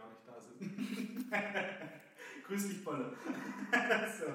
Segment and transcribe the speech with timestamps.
[0.00, 1.30] Die auch nicht da sind.
[2.46, 3.12] Grüß dich, Bolle.
[4.18, 4.26] so.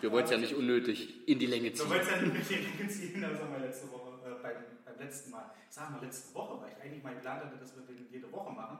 [0.00, 1.88] Wir wollen es ja nicht unnötig in die Länge ziehen.
[1.88, 4.98] wolltest ja nicht mit den Länge ziehen, das haben wir letzte Woche, äh, beim, beim
[4.98, 5.50] letzten Mal.
[5.68, 8.30] Ich sag mal letzte Woche, weil ich eigentlich mal geplant hatte, dass wir den jede
[8.32, 8.78] Woche machen.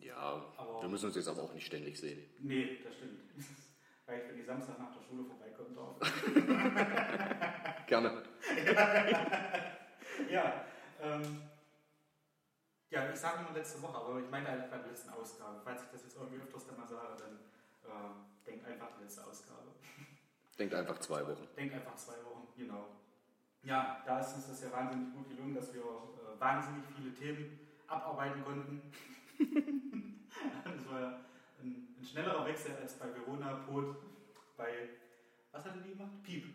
[0.00, 2.20] Ja, Aber- wir müssen uns jetzt aber auch nicht ständig sehen.
[2.40, 3.20] Nee, das stimmt.
[4.06, 5.98] weil ich, wenn ich Samstag nach der Schule vorbeikommen darf.
[7.86, 8.22] Gerne.
[10.30, 10.64] ja,
[11.02, 11.42] ähm,
[12.94, 15.60] ja, ich sage immer letzte Woche, aber ich meine halt bei der letzten Ausgabe.
[15.64, 17.34] Falls ich das jetzt irgendwie öfters dann mal sage, dann
[17.90, 19.72] äh, denk einfach die letzte Ausgabe.
[20.58, 21.48] Denkt einfach zwei Wochen.
[21.56, 22.86] Denk einfach zwei Wochen, genau.
[23.64, 27.58] Ja, da ist uns das ja wahnsinnig gut gelungen, dass wir äh, wahnsinnig viele Themen
[27.88, 28.92] abarbeiten konnten.
[30.64, 31.20] das war ja
[31.60, 33.96] ein, ein schnellerer Wechsel als bei Verona, Pot,
[34.56, 34.90] bei,
[35.50, 36.22] was hatte die gemacht?
[36.22, 36.54] Piep.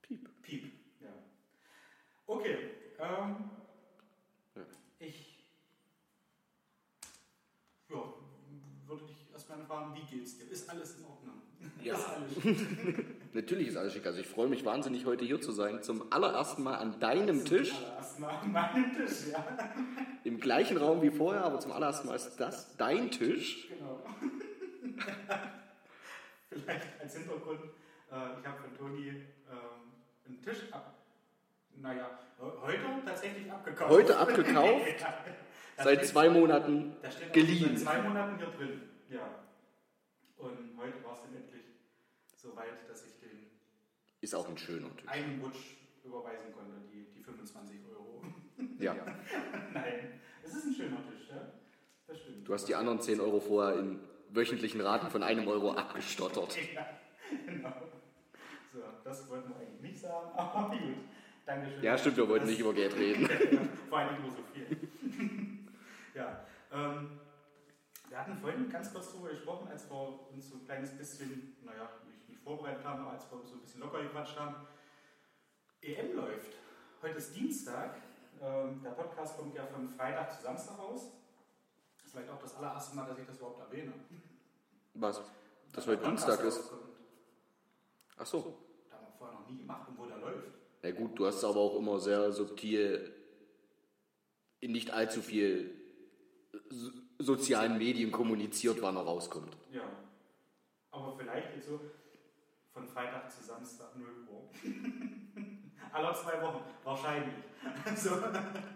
[0.00, 0.42] Piep.
[0.42, 1.10] Piep, ja.
[2.26, 3.50] Okay, ähm,
[4.54, 4.62] Ja.
[4.98, 5.32] ich
[7.92, 8.02] ja,
[9.52, 10.50] erstmal fragen, wie geht's dir?
[10.50, 11.42] Ist alles in Ordnung?
[11.82, 11.94] Ja.
[11.94, 13.06] Ist alles schick?
[13.34, 14.06] Natürlich ist alles schick.
[14.06, 15.82] Also ich freue mich wahnsinnig, heute hier zu sein.
[15.82, 17.72] Zum allerersten Mal an deinem Tisch.
[17.96, 19.44] Erstmal an meinem Tisch, ja.
[20.24, 23.68] Im gleichen Raum wie vorher, aber zum allerersten Mal ist das dein Tisch.
[23.68, 24.00] Genau.
[26.50, 27.60] Vielleicht als Hintergrund,
[28.10, 29.24] äh, ich habe von Toni ähm,
[30.26, 30.94] einen Tisch ab,
[31.76, 33.90] naja, he- heute tatsächlich abgekauft.
[33.90, 34.84] Heute abgekauft?
[35.00, 35.84] Ja.
[35.84, 36.94] Seit zwei Monaten
[37.32, 37.76] geliehen.
[37.76, 39.44] Seit zwei Monaten hier drin, ja.
[40.36, 41.62] Und heute war es dann endlich
[42.36, 43.50] so weit, dass ich den
[44.20, 45.08] Ist auch ein schöner Tisch.
[45.08, 48.22] einen Rutsch überweisen konnte, die, die 25 Euro.
[48.78, 48.94] Ja.
[49.72, 51.52] Nein, es ist ein schöner Tisch, ja.
[52.06, 52.48] Das stimmt.
[52.48, 54.00] Du hast die anderen 10 Euro vorher in
[54.30, 56.56] wöchentlichen Raten von einem Euro abgestottert.
[56.74, 56.86] Ja,
[57.46, 57.72] genau.
[58.74, 60.96] So, das wollten wir eigentlich nicht sagen, aber gut.
[61.46, 61.82] Dankeschön.
[61.82, 63.26] Ja, stimmt, wir wollten nicht über Geld reden.
[63.88, 64.78] Vor allem nicht über so viel.
[66.14, 67.20] ja, ähm,
[68.12, 71.88] wir hatten vorhin ganz kurz darüber gesprochen, als wir uns so ein kleines bisschen, naja,
[72.06, 74.66] nicht, nicht vorbereitet haben, aber als wir so ein bisschen locker gequatscht haben.
[75.80, 76.52] EM läuft.
[77.00, 77.96] Heute ist Dienstag.
[78.42, 81.10] Ähm, der Podcast kommt ja von Freitag zu Samstag raus.
[81.96, 83.94] Das ist vielleicht auch das allererste Mal, dass ich das überhaupt erwähne.
[84.92, 85.22] Was?
[85.72, 86.58] Dass heute Dienstag ist.
[86.58, 86.82] rauskommt.
[88.18, 88.58] Ach so.
[88.84, 90.48] Das haben wir vorher noch nie gemacht und wo der läuft.
[90.82, 93.10] Na gut, du hast es aber auch immer sehr subtil
[94.60, 95.74] in nicht allzu viel
[96.68, 96.90] so-
[97.22, 99.56] sozialen Medien kommuniziert, wann er rauskommt.
[99.70, 99.82] Ja.
[100.90, 101.80] Aber vielleicht jetzt so
[102.72, 104.48] von Freitag zu Samstag 0 Uhr.
[105.92, 107.34] Aller zwei Wochen, wahrscheinlich.
[107.96, 108.10] So,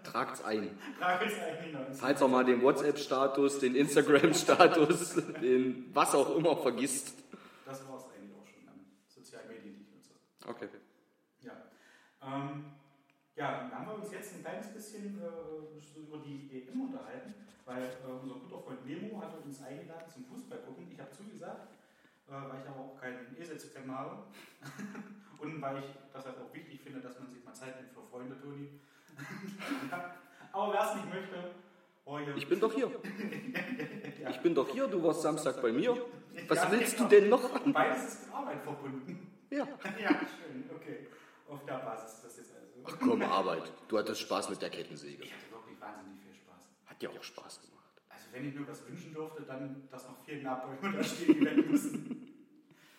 [0.05, 0.79] Tragt's ein.
[1.01, 1.93] es eigentlich noch.
[1.93, 7.13] Falls er mal den WhatsApp-Status, den Instagram-Status, den was auch immer vergisst.
[7.65, 10.13] Das war es eigentlich auch schon an sozialen Medien, die ich nutze.
[10.47, 10.69] Okay.
[11.41, 11.53] Ja.
[12.22, 12.66] Ähm,
[13.34, 17.34] ja, dann haben wir uns jetzt ein kleines bisschen äh, so über die EM unterhalten,
[17.66, 20.89] weil äh, unser guter Freund Nemo hat uns eingeladen zum Fußball gucken.
[20.91, 21.68] Ich habe zugesagt,
[22.28, 24.22] äh, weil ich aber auch keinen Eselsklem habe.
[25.39, 28.03] Und weil ich das halt auch wichtig finde, dass man sich mal Zeit nimmt für
[28.03, 28.80] Freunde, Toni.
[30.53, 31.51] aber wer es nicht möchte,
[32.07, 32.36] oh, hier.
[32.36, 32.91] Ich bin doch hier.
[34.28, 35.97] Ich bin doch hier, du warst Samstag bei mir.
[36.48, 37.09] Was Ja, willst genau.
[37.09, 37.48] du denn noch?
[37.72, 39.33] Beides ist mit Arbeit verbunden.
[39.51, 39.59] Ja.
[39.59, 41.07] ja, schön, okay.
[41.48, 42.66] Auf der Basis ist das jetzt also.
[42.84, 43.71] Ach komm, Arbeit.
[43.86, 45.22] Du hattest Spaß mit der Kettensäge.
[45.22, 46.68] Ich hatte wirklich wahnsinnig viel Spaß.
[46.97, 48.01] Hat dir auch Spaß gemacht.
[48.09, 51.71] Also wenn ich mir was wünschen durfte, dann, dass noch vier Nahbäume da stehen, weg
[51.71, 52.33] müssen.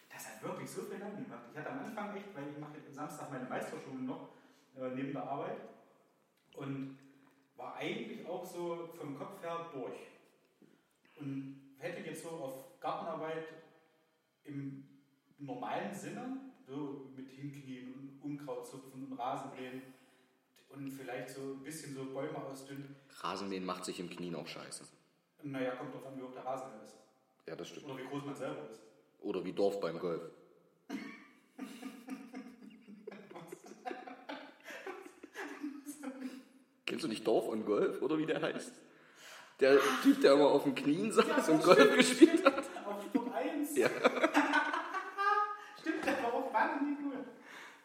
[0.07, 1.45] Das hat wirklich so viel Laune gemacht.
[1.51, 4.29] Ich hatte am Anfang echt, weil ich mache Samstag meine Meisterschule noch
[4.75, 5.61] äh, neben der Arbeit
[6.57, 6.95] und
[7.55, 9.97] war eigentlich auch so vom Kopf her durch.
[11.19, 13.47] Und hätte jetzt so auf Gartenarbeit
[14.43, 14.87] im
[15.39, 19.81] normalen Sinne, so mit Hinknien und Unkraut zupfen und Rasenmähen
[20.69, 22.95] und vielleicht so ein bisschen so Bäume ausdünnen.
[23.19, 24.83] Rasenmähen macht sich im Knien auch scheiße.
[25.43, 26.95] Naja, kommt drauf an, wie hoch der Rasen ist.
[27.47, 27.85] Ja, das stimmt.
[27.85, 28.81] Oder wie groß man selber ist.
[29.21, 30.21] Oder wie Dorf beim Golf.
[36.85, 38.71] Kennst du nicht Dorf und Golf oder wie der heißt?
[39.59, 42.63] Der Typ, der immer auf den Knien saß und Golf gespielt hat.
[42.85, 43.75] Auf Sport 1.
[43.75, 43.89] Ja.
[45.81, 47.25] Stimmt, der war auch wahnsinnig cool.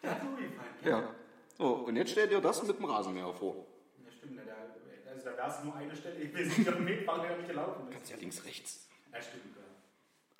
[0.01, 0.57] Der hat so gefallen.
[0.85, 1.15] ja.
[1.57, 3.55] So, und jetzt stell dir das mit dem Rasenmäher vor.
[4.03, 4.37] Ja, stimmt.
[4.37, 4.55] Der,
[5.11, 8.01] also da wäre es nur eine Stelle gewesen, die am Metfahren der nicht gelaufen ist
[8.03, 8.09] ist.
[8.11, 8.87] ja links, rechts.
[9.11, 9.55] Ja, stimmt.
[9.55, 9.61] Ja.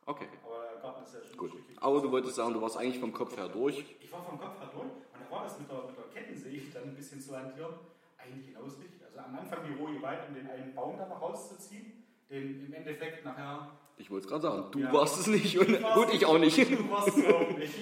[0.05, 1.51] Okay, Aber der Garten ist ja schon gut.
[1.79, 3.85] Aber du wolltest sagen, du warst eigentlich vom Kopf her durch.
[4.01, 6.71] Ich war vom Kopf her durch und da war das mit der, mit der Kettensäge
[6.73, 7.73] dann ein bisschen zu hantieren.
[8.17, 9.01] Eigentlich genauso richtig.
[9.05, 12.73] Also am Anfang die rohe Gewalt, um den einen Baum da noch rauszuziehen, den im
[12.73, 13.69] Endeffekt nachher.
[13.97, 14.91] Ich wollte es gerade sagen, du Ja.
[14.91, 16.57] warst es nicht und gut, ich auch nicht.
[16.57, 17.73] Du warst es auch nicht.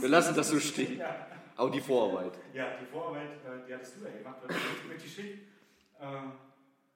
[0.00, 0.98] Wir lassen das so stehen.
[0.98, 1.26] Ja.
[1.56, 2.38] Aber die Vorarbeit.
[2.52, 5.48] Ja, die Vorarbeit, äh, die hattest du ja gemacht, das war richtig schick.
[6.00, 6.32] Ähm,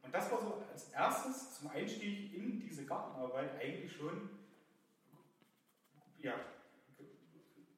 [0.02, 4.30] Und das war so als erstes zum Einstieg in diese Gartenarbeit eigentlich schon,
[6.20, 6.34] ja,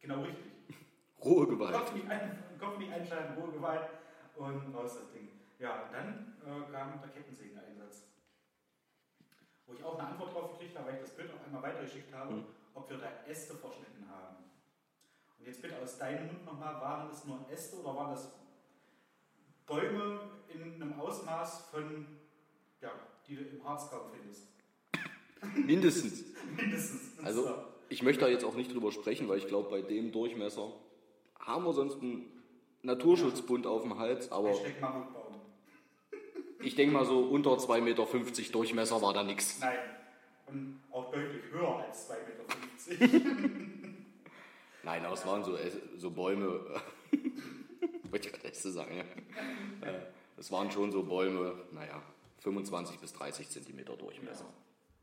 [0.01, 0.53] genau richtig.
[1.25, 1.73] Rohe Gewalt.
[1.75, 3.89] Kopf nicht, ein, Kopf nicht einschalten, Ruhe Gewalt
[4.37, 5.29] und raus das Ding.
[5.59, 8.05] Ja, und dann äh, kam der Kettensägen-Einsatz.
[9.67, 12.13] Wo ich auch eine Antwort drauf gekriegt habe, weil ich das Bild auch einmal weitergeschickt
[12.13, 12.45] habe, Mhm.
[12.75, 14.37] ob wir da Äste verschnitten haben.
[15.43, 18.31] Und jetzt bitte aus deinem Mund nochmal, waren das nur Äste oder waren das
[19.67, 20.21] Bäume
[20.55, 22.07] in einem Ausmaß von,
[22.81, 22.93] ja,
[23.27, 24.47] die du im Harz kaum findest?
[25.67, 26.25] Mindestens.
[26.57, 27.19] Mindestens.
[27.25, 27.55] Also, So.
[27.89, 30.73] ich möchte da jetzt auch nicht drüber sprechen, weil ich glaube, bei dem Durchmesser
[31.41, 32.31] haben wir sonst einen
[32.83, 34.55] Naturschutzbund auf dem Hals, aber
[36.63, 38.07] ich denke mal so unter 2,50 Meter
[38.53, 39.59] Durchmesser war da nichts.
[39.59, 39.77] Nein.
[40.47, 43.72] Und auch deutlich höher als 2,50 Meter.
[44.85, 46.61] Nein, aber es waren so, äh, so Bäume,
[48.11, 49.05] wollte ich gerade erst sagen, ja.
[49.89, 50.01] Äh,
[50.37, 52.03] Es waren schon so Bäume, naja,
[52.41, 54.47] 25 bis 30 Zentimeter Durchmesser.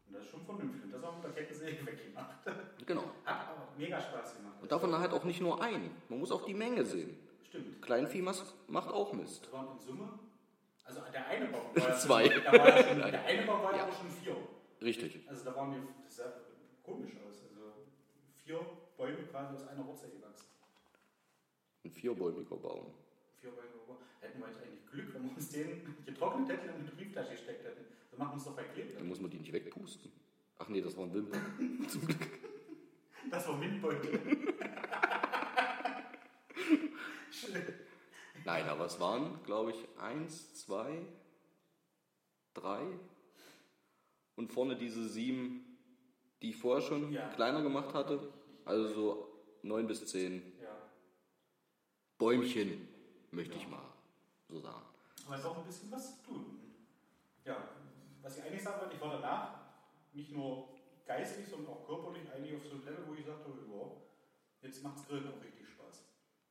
[0.08, 0.84] Und das ist schon vernünftig.
[0.86, 2.38] Und das haben wir mit der Kettensäge weggemacht.
[2.86, 3.04] Genau.
[3.26, 4.56] Hat aber mega Spaß gemacht.
[4.62, 7.18] Und davon halt auch nicht nur ein, man muss auch die Menge sehen.
[7.48, 7.82] Stimmt.
[7.82, 9.46] Kleinvieh macht auch Mist.
[9.46, 10.20] Das waren in Summe.
[10.84, 12.30] Also der eine Baum war ja Zwei.
[12.30, 13.86] Schon, da war ja schon, der eine Baum war ja Ja.
[13.88, 14.36] auch schon vier.
[14.82, 15.22] Richtig.
[15.28, 16.34] Also da waren wir, das sah
[16.84, 17.44] komisch aus.
[17.50, 17.74] Also
[18.44, 18.60] vier
[19.00, 20.46] Bäume quasi aus einer Wurzel gewachsen.
[21.86, 22.94] Ein vierbäumiger Baum.
[24.20, 27.32] Hätten wir jetzt eigentlich Glück, wenn wir uns den getrocknet hätten und in die Brieftasche
[27.32, 27.86] gesteckt hätten.
[28.12, 29.08] So machen wir es doch bei Dann Klebern.
[29.08, 30.12] muss man die nicht wegpusten.
[30.58, 31.86] Ach nee, das waren Wimpern.
[31.88, 32.28] Zum Glück.
[33.32, 34.20] Das war Windbeutel.
[38.46, 41.06] Nein, aber es waren, glaube ich, eins, zwei,
[42.54, 42.86] drei
[44.36, 45.78] und vorne diese sieben,
[46.42, 47.30] die ich vorher schon Ja.
[47.30, 48.34] kleiner gemacht hatte.
[48.66, 49.28] Also so
[49.64, 50.76] neun bis zehn Ja.
[52.18, 52.88] Bäumchen,
[53.32, 53.86] möchte ich mal
[54.48, 54.84] so sagen.
[55.26, 56.46] Aber es ist auch ein bisschen was zu tun.
[57.46, 57.70] Ja,
[58.22, 59.60] was ich eigentlich sagen wollte, ich war danach
[60.14, 60.70] nicht nur
[61.06, 64.98] geistig, sondern auch körperlich eigentlich auf so einem Level, wo ich sagte, ja, jetzt macht
[64.98, 66.04] es Grillen auch richtig Spaß.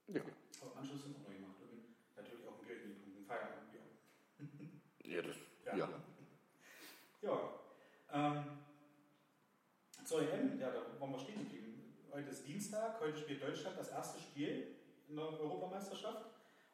[0.08, 0.22] Ja.
[0.62, 1.56] Aber im Anschluss sind wir noch gemacht.
[1.62, 3.75] Und natürlich auch ein Bier getrunken, Feierabend.
[3.75, 3.80] Ja.
[5.14, 5.76] Ja, das, Ja.
[5.76, 5.88] ja.
[7.23, 7.50] Ja.
[8.12, 8.44] Ähm,
[10.04, 11.58] zur EM, ja, da waren wir stehen geblieben.
[12.18, 14.66] Heute ist Dienstag, heute spielt Deutschland das erste Spiel
[15.08, 16.25] in der Europameisterschaft.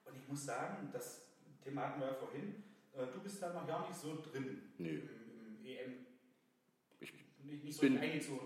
[0.07, 1.21] Und ich muss sagen, das
[1.63, 4.89] Thema hatten wir ja vorhin, äh, du bist da noch gar nicht so drin Nö.
[4.89, 6.07] im, im EM.
[6.99, 8.01] Ich so bin-.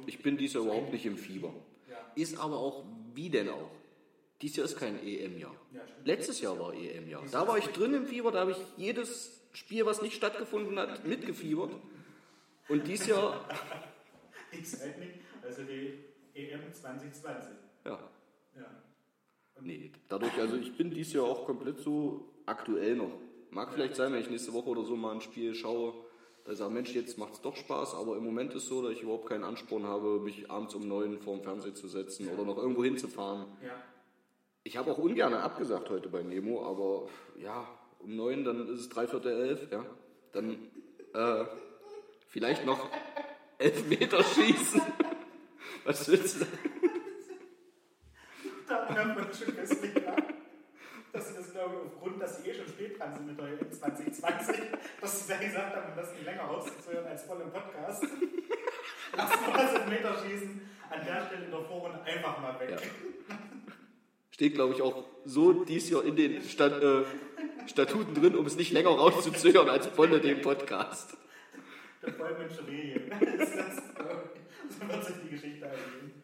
[0.07, 1.55] Ich bin dies Jahr überhaupt nicht im Fieber.
[1.89, 3.71] Ja, Ist aber auch, wie denn auch?
[4.43, 5.55] Dies Jahr ist kein EM-Jahr.
[5.73, 5.83] ja.
[6.03, 7.25] Letztes Jahr war EM-Jahr.
[7.31, 11.07] Da war ich drin im Fieber, da habe ich jedes Spiel, was nicht stattgefunden hat,
[11.07, 11.77] mitgefiebert.
[12.69, 13.49] Und dies Jahr,
[14.51, 15.15] Ich halt nicht.
[15.43, 16.05] Also die
[16.39, 17.55] EM 2020.
[17.85, 17.99] ja,
[18.57, 18.67] Ja.
[19.61, 23.13] nee, dadurch, also ich bin dies Jahr auch komplett so aktuell noch.
[23.51, 25.95] Mag vielleicht sein, wenn ich nächste Woche oder so mal ein Spiel schaue,
[26.45, 28.93] da ich sage, Mensch, jetzt macht es doch Spaß, aber im Moment ist so, dass
[28.93, 32.45] ich überhaupt keinen Ansporn habe, mich abends um neun vor dem Fernseher zu setzen oder
[32.45, 33.47] noch irgendwo hinzufahren.
[33.63, 33.83] Ja.
[34.65, 37.67] Ich habe auch ungern abgesagt heute bei Nemo, aber ja,
[37.99, 39.85] um neun, dann ist es dreiviertel elf, ja.
[40.33, 40.59] Dann
[41.15, 41.45] äh,
[42.29, 42.89] vielleicht noch
[43.59, 44.81] elf Meter schießen.
[45.89, 46.47] Was willst du?
[48.69, 49.55] Da haben wir schon
[49.95, 50.23] gelacht.
[51.15, 53.47] Dass sie das, glaube ich, aufgrund, dass sie eh schon spät dran sind mit der
[53.47, 54.57] EM 2020,
[55.01, 58.03] dass sie da gesagt haben, um das nicht länger auszuhören als voll im Podcast.
[59.17, 60.61] Lassen wir das im Meter schießen.
[60.91, 62.71] an der Stelle in der Vorrunde einfach mal weg.
[62.71, 63.37] Ja.
[64.31, 67.05] Steht, glaube ich, auch so dies Jahr in den Stat äh,
[67.67, 71.17] Statuten drin, um es nicht länger rauszuzögern als Bonne den Podcast.
[72.03, 73.11] Der Vollmensche Regeln.
[74.67, 76.23] Das, das, so wird sich die Geschichte ergeben.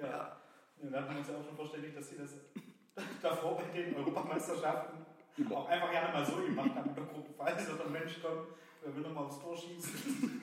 [0.00, 0.36] Ja.
[0.80, 2.34] Und dann haben wir uns ja auch schon verständigt, dass sie das
[3.22, 5.06] davor bei den Europameisterschaften
[5.52, 7.30] auch einfach gerne mal so gemacht haben in der Gruppe.
[7.36, 8.48] Falls so ein Mensch kommt,
[8.84, 10.42] der will nochmal aufs Tor schießen.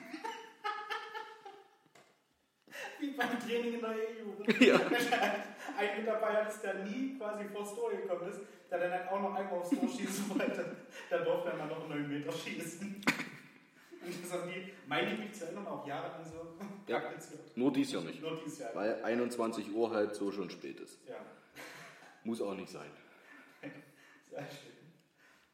[2.98, 4.42] Wie beim Training in der EU.
[4.64, 4.76] Ja.
[5.76, 9.34] Ein Mitarbeiter ist, der nie quasi vors Tor gekommen ist, der dann halt auch noch
[9.34, 10.76] einmal aufs Tor schießen wollte.
[11.10, 13.02] Der durfte dann noch 9 Meter schießen.
[14.06, 16.56] Und das haben die, meine gibt es ja immer noch jahrelang so
[16.86, 17.00] Ja.
[17.00, 17.56] praktiziert.
[17.56, 18.20] Nur dies Jahr nicht.
[18.20, 18.74] Nur dieses Jahr.
[18.74, 20.98] Weil 21 Uhr halt so schon spät ist.
[21.08, 21.16] Ja,
[22.24, 22.90] Muss auch nicht sein.
[24.30, 24.72] sehr schön.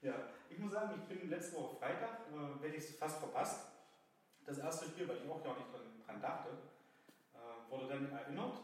[0.03, 0.15] Ja,
[0.51, 3.69] ich muss sagen, ich bin letzte Woche Freitag, äh, werde ich es fast verpasst.
[4.45, 6.51] Das erste Spiel, weil ich auch gar nicht dran, dran dachte,
[7.35, 8.59] äh, wurde dann erinnert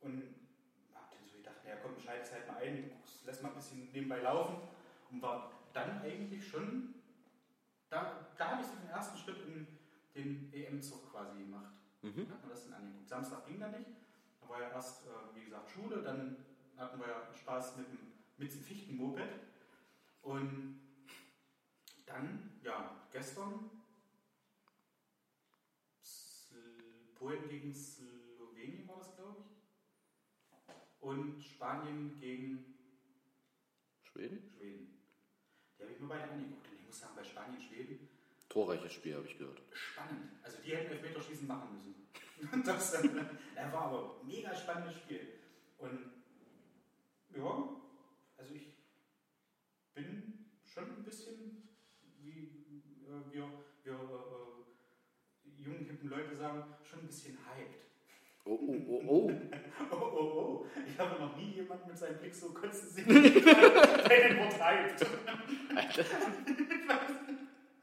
[0.00, 0.22] und
[0.94, 3.88] hab dann so gedacht, ja komm, schalte halt mal ein, guckst, lässt mal ein bisschen
[3.92, 4.56] nebenbei laufen
[5.10, 6.94] und war dann eigentlich schon,
[7.88, 9.66] da, da habe ich den ersten Schritt in
[10.14, 11.77] den EM-Zug quasi gemacht.
[12.02, 12.14] Mhm.
[12.16, 13.08] Dann hat man das dann angeguckt.
[13.08, 13.90] Samstag ging da nicht,
[14.40, 16.36] da war ja erst, äh, wie gesagt, Schule, dann
[16.76, 17.98] hatten wir ja Spaß mit dem,
[18.36, 19.28] mit dem Fichtenmoped
[20.22, 20.80] und
[22.06, 23.70] dann, ja, gestern
[27.18, 29.46] Polen gegen Slowenien war das, glaube ich.
[31.00, 32.74] Und Spanien gegen
[34.02, 34.48] Schweden?
[34.56, 35.00] Schweden.
[35.76, 36.68] Die habe ich mir beide angeguckt.
[36.68, 38.07] Und ich muss sagen, bei Spanien, Schweden,
[38.48, 39.60] Torreiches Spiel, habe ich gehört.
[39.72, 40.30] spannend.
[40.42, 41.94] Also die hätten Elfmeterschießen machen müssen.
[42.64, 43.08] Das, äh,
[43.56, 45.20] das war aber ein mega spannendes Spiel.
[45.78, 46.12] Und
[47.36, 47.68] ja,
[48.36, 48.76] also ich
[49.92, 51.68] bin schon ein bisschen,
[52.22, 53.50] wie äh, wir,
[53.82, 57.86] wir äh, jungen, hippen Leute sagen, schon ein bisschen hyped.
[58.44, 59.32] Oh, oh, oh, oh.
[59.90, 60.66] Oh, oh, oh.
[60.86, 65.06] Ich habe noch nie jemanden mit seinem Blick so konzentriert bei dem Wort hyped.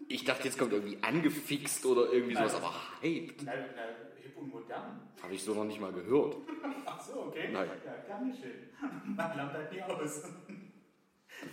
[0.08, 3.44] Ich dachte, jetzt kommt irgendwie angefixt oder irgendwie sowas, aber hyped.
[3.44, 3.84] Na, na,
[4.22, 5.02] hip und modern.
[5.22, 6.38] Habe ich so noch nicht mal gehört.
[6.86, 7.50] Ach so, okay.
[7.52, 7.70] Nein.
[7.84, 8.70] Ja, gar nicht schön.
[9.16, 10.24] Man lernt halt nie aus.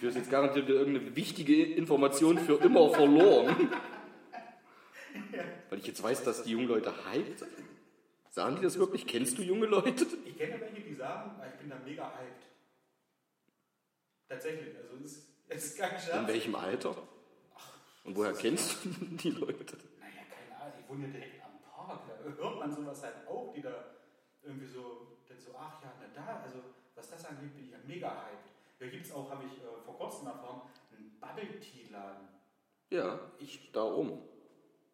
[0.00, 3.56] Du hast jetzt garantiert irgendeine wichtige Information für immer verloren.
[5.70, 7.50] Weil ich jetzt weiß, dass die jungen Leute hyped sind.
[8.30, 9.06] Sagen die das wirklich?
[9.06, 10.06] Kennst du junge Leute?
[10.24, 12.46] Ich kenne welche, die sagen, ah, ich bin da mega hyped.
[14.28, 16.28] Tatsächlich, also es ist, es ist kein In Scherz.
[16.28, 16.96] welchem Alter?
[18.04, 18.88] Und woher kennst du
[19.22, 19.76] die Leute?
[20.00, 23.52] Naja, keine Ahnung, ich wohne ja direkt am Park, da hört man sowas halt auch,
[23.54, 23.72] die da
[24.42, 26.58] irgendwie so, dann so, ach ja, na da, also
[26.94, 28.50] was das angeht, bin ich ja mega hyped.
[28.80, 30.62] Da gibt es auch, habe ich äh, vor kurzem erfahren,
[30.96, 32.28] einen Bubble-Tea-Laden.
[32.90, 34.18] Ja, ich da oben.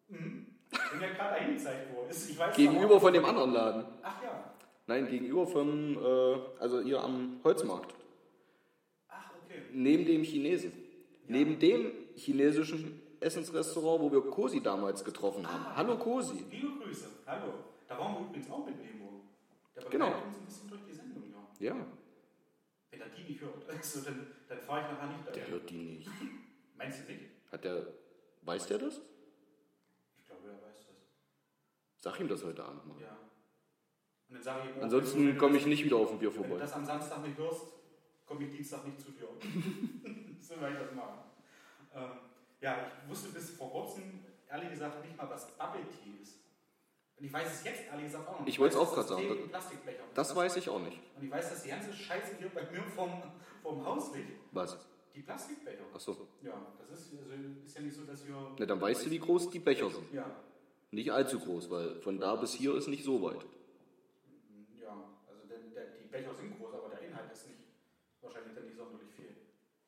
[0.07, 0.45] Mhm.
[0.91, 2.09] Bin ja gerade eingezeigt worden.
[2.09, 3.85] Ist- Ich weiß Gegenüber aber- von dem anderen Laden.
[4.03, 4.53] Ach ja,
[4.85, 7.93] Nein, gegenüber vom, äh, also hier am Holzmarkt.
[9.07, 9.61] ach okay.
[9.71, 10.71] Neben dem Chinesen.
[11.27, 15.65] Neben dem chinesischen Essensrestaurant, wo wir Cosi damals getroffen haben.
[15.65, 15.75] Ah.
[15.77, 16.45] Hallo Cosi.
[16.51, 17.53] Liebe Grüße, hallo.
[17.87, 19.21] Da waren wir übrigens auch mit Nemo.
[19.75, 20.07] Der Genau.
[20.07, 21.23] uns ein bisschen durch die Sendung,
[21.59, 21.67] ja.
[21.73, 21.75] Ja,
[22.91, 25.33] Wenn er die nicht hört, also dann, dann fahre ich nachher nicht dahin.
[25.41, 26.09] der hört die nicht.
[26.77, 27.23] Meinst du nicht?
[27.51, 27.87] Hat der,
[28.43, 29.01] weiß der das?
[30.19, 30.95] Ich glaube, er weiß das.
[32.01, 33.01] Sag ihm das heute Abend mal.
[33.01, 33.17] Ja.
[34.29, 36.47] Und dann sage ich ihm, Ansonsten komme ich nicht wieder auf ein Bier Wenn du
[36.47, 36.61] vorbei.
[36.61, 37.63] das am Samstag nicht hörst,
[38.25, 39.27] komme ich Dienstag nicht zu dir.
[40.39, 41.19] so werde ich das machen.
[41.95, 42.11] Ähm,
[42.61, 46.39] ja, ich wusste bis vor kurzem, ehrlich gesagt, nicht mal, was Bubble Tea ist.
[47.17, 48.53] Und ich weiß es jetzt, ehrlich gesagt, auch noch nicht.
[48.53, 49.49] Ich wollte es weiß, auch gerade sagen.
[49.49, 50.99] Plastikbecher Das weiß ich auch nicht.
[51.17, 53.21] Und ich weiß, dass die ganze Scheiße hier bei mir vom,
[53.61, 54.31] vom Haus liegt.
[54.51, 54.77] Was?
[55.13, 55.83] Die Plastikbecher.
[55.93, 56.27] Achso.
[56.41, 56.53] Ja,
[56.89, 57.33] das ist, also
[57.65, 58.35] ist ja nicht so, dass wir.
[58.57, 60.13] Na, dann weißt du, wie groß die Becher sind.
[60.13, 60.25] Ja,
[60.91, 63.43] Nicht allzu groß, weil von da bis hier ist nicht so weit.
[64.81, 64.95] ja,
[65.27, 67.59] also der, der, die Becher sind groß, aber der Inhalt ist nicht,
[68.21, 69.35] wahrscheinlich dann nicht sonderlich viel.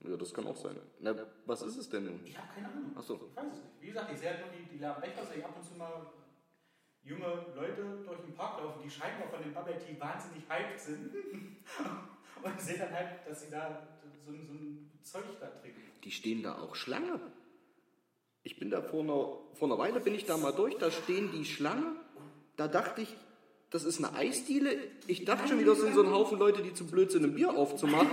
[0.07, 0.75] Ja, das kann auch sein.
[0.99, 1.15] Na,
[1.45, 2.19] was ist es denn nun?
[2.25, 2.91] Ich habe keine Ahnung.
[2.97, 3.13] Achso.
[3.29, 3.65] Ich weiß es nicht.
[3.81, 5.75] Wie gesagt, ich sehe halt nur die, die leeren Becher, sehe ich ab und zu
[5.77, 6.07] mal
[7.03, 11.11] junge Leute durch den Park laufen, die scheinbar von dem Bubble Tea wahnsinnig hyped sind.
[12.43, 13.87] und sehe dann halt, dass sie da
[14.25, 15.81] so, ein- so ein Zeug da trinken.
[16.03, 17.19] Die stehen da auch Schlange.
[18.43, 21.31] Ich bin da vor einer, vor einer Weile bin ich da mal durch, da stehen
[21.31, 21.95] die Schlange.
[22.57, 23.15] Da dachte ich,
[23.69, 24.75] das ist eine Eisdiele.
[25.05, 27.35] Ich dachte schon wieder, das sind so ein Haufen Leute, die zu blöd sind, ein
[27.35, 28.09] Bier aufzumachen.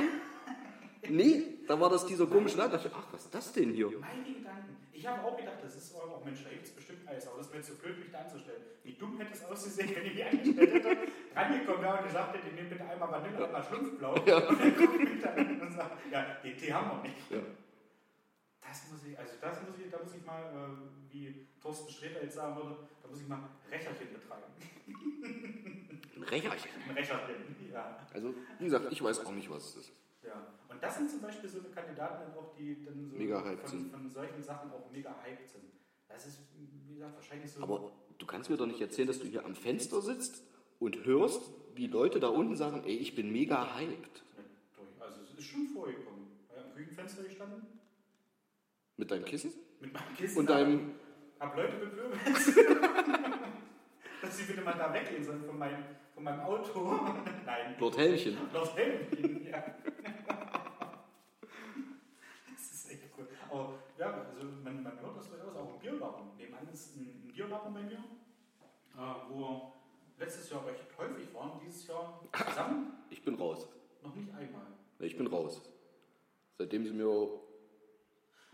[1.09, 2.72] Nee, da war das dieser komische Laden.
[2.72, 3.90] Da dachte ich, ach, was ist das denn hier?
[4.00, 4.76] Meine Gedanken.
[4.92, 7.52] Ich habe auch gedacht, das ist auch Mensch, da gibt es bestimmt Eis, aber das
[7.52, 8.62] wäre zu blöd, mich da anzustellen.
[8.82, 10.96] Wie dumm hätte es ausgesehen, wenn ich mich angestellt hätte,
[11.37, 14.14] rangekommen wäre und gesagt hätte, nimm bitte einmal Vanille, einmal Schlumpfblau.
[14.14, 17.30] Und dann gucke ich mich da an und sage, ja, den Tee haben wir nicht.
[17.30, 17.38] Ja.
[18.60, 22.22] das muss ich, also das muss ich, da muss ich mal, äh, wie Thorsten Sträter
[22.22, 24.50] jetzt sagen würde, da muss ich mal Recherchen betreiben.
[26.16, 26.70] Ein Recherchen.
[26.88, 27.34] Ein Recherchen,
[27.70, 28.06] ja.
[28.12, 29.92] Also, wie gesagt, ich weiß auch nicht, was es ist.
[30.28, 33.90] Ja, und das sind zum Beispiel so eine Kandidaten auch, die dann so Mega von,
[33.90, 35.64] von solchen Sachen auch mega hyped sind.
[36.08, 36.40] Das ist,
[36.87, 37.62] wie gesagt, wahrscheinlich so.
[37.62, 40.42] Aber du kannst mir doch nicht erzählen, dass du hier am Fenster sitzt
[40.78, 41.42] und hörst,
[41.75, 44.23] wie Leute da unten sagen, ey, ich bin mega hyped.
[45.00, 46.26] Also es ist schon vorgekommen.
[46.56, 47.66] Am Küchenfenster gestanden,
[48.97, 49.52] Mit deinem Kissen?
[49.80, 50.38] mit meinem Kissen.
[50.38, 50.90] Und deinem.
[51.40, 52.20] Hab Leute bewirbelt,
[54.22, 55.84] dass sie bitte mal da weggehen sollen von meinem,
[56.14, 56.98] von meinem Auto.
[57.46, 57.75] Nein.
[57.78, 58.37] Lord Helmchen.
[58.52, 59.64] Lord Helmchen, ja.
[62.52, 63.26] das ist echt cool.
[63.50, 66.37] Aber ja, also man, man hört das durchaus auch im Biergarten.
[66.37, 69.72] Nebenan ist ein, ein Biergarten bei mir, äh, wo wir
[70.18, 73.68] letztes Jahr recht häufig waren, dieses Jahr zusammen Ich bin raus.
[74.02, 74.66] noch nicht einmal.
[75.00, 75.60] Ich bin raus.
[76.56, 77.28] Seitdem sie mir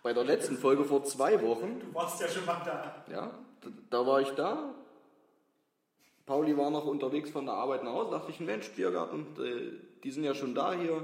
[0.02, 3.02] bei der letzten Folge vor zwei Wochen, Du warst ja schon mal da.
[3.10, 3.30] ja,
[3.62, 4.74] da, da war ich da.
[6.26, 8.10] Pauli war noch unterwegs von der Arbeit nach Hause.
[8.12, 11.02] Dachte ich, Mensch, Biergarten, die, die sind ja schon da hier,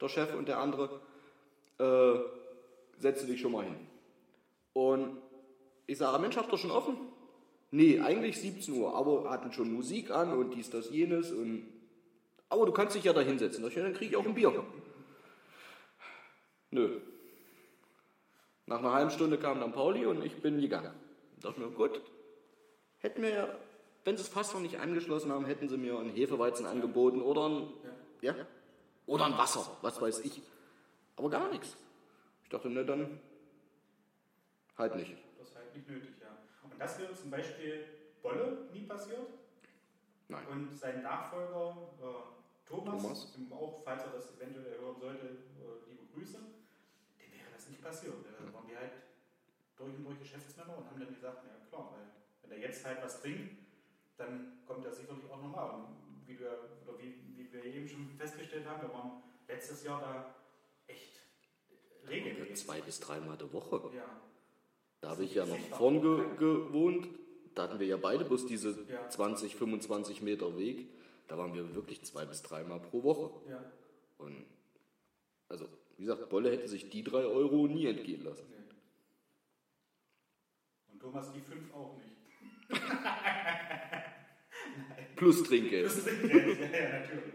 [0.00, 1.00] der Chef und der andere.
[1.78, 2.18] Äh,
[2.98, 3.76] setze dich schon mal hin.
[4.72, 5.18] Und
[5.86, 6.96] ich sage, Mensch, habt ihr schon offen?
[7.70, 11.32] Nee, eigentlich 17 Uhr, aber hatten schon Musik an und dies, das, jenes.
[11.32, 11.66] Und,
[12.48, 13.62] aber du kannst dich ja da hinsetzen.
[13.62, 14.64] Da dann kriege ich auch ein Bier.
[16.70, 17.00] Nö.
[18.66, 20.92] Nach einer halben Stunde kam dann Pauli und ich bin gegangen.
[21.36, 22.00] Ich dachte mir, gut,
[22.98, 23.48] hätten wir ja,
[24.08, 27.46] wenn sie es fast noch nicht angeschlossen haben, hätten sie mir einen Hefeweizen angeboten oder
[27.46, 27.68] ein,
[28.22, 28.34] ja,
[29.04, 30.40] oder ein Wasser, was weiß ich.
[31.16, 31.76] Aber gar nichts.
[32.42, 33.20] Ich dachte, ne, dann
[34.78, 35.14] halt nicht.
[35.38, 36.28] Das ist halt nicht nötig, ja.
[36.62, 37.84] Und das wäre zum Beispiel
[38.22, 39.28] Bolle nie passiert.
[40.28, 40.46] Nein.
[40.46, 43.28] Und sein Nachfolger äh, Thomas, Thomas.
[43.50, 48.14] auch, falls er das eventuell hören sollte, äh, liebe Grüße, dem wäre das nicht passiert.
[48.24, 48.92] Da waren wir halt
[49.76, 52.06] durch und durch Geschäftsmänner und haben dann gesagt, ja klar, weil
[52.40, 53.67] wenn er jetzt halt was trinkt,
[54.18, 55.70] dann kommt er sicherlich auch nochmal.
[55.76, 55.86] Und
[56.26, 60.34] wie, ja- oder wie, wie wir eben schon festgestellt haben, wir waren letztes Jahr da
[60.86, 61.20] echt
[62.06, 62.56] regelmäßig.
[62.56, 63.90] Zwei bis dreimal die Woche.
[63.96, 64.04] Ja,
[65.00, 67.08] Da habe ich ja noch vorn ge gewohnt.
[67.54, 68.76] Da hatten wir ja beide bloß diese
[69.08, 70.88] 20, 25 Meter Weg.
[71.28, 73.30] Da waren wir wirklich zwei bis dreimal pro Woche.
[73.50, 73.62] ja.
[74.18, 74.44] Und
[75.48, 75.66] also,
[75.96, 78.46] wie gesagt, Bolle hätte sich die drei Euro nie entgehen lassen.
[78.50, 78.56] Nee.
[80.92, 82.16] Und Thomas die fünf auch nicht.
[85.18, 85.86] Plus Trinkgeld.
[85.86, 87.34] Ist Trinkgeld, ja, ja, natürlich.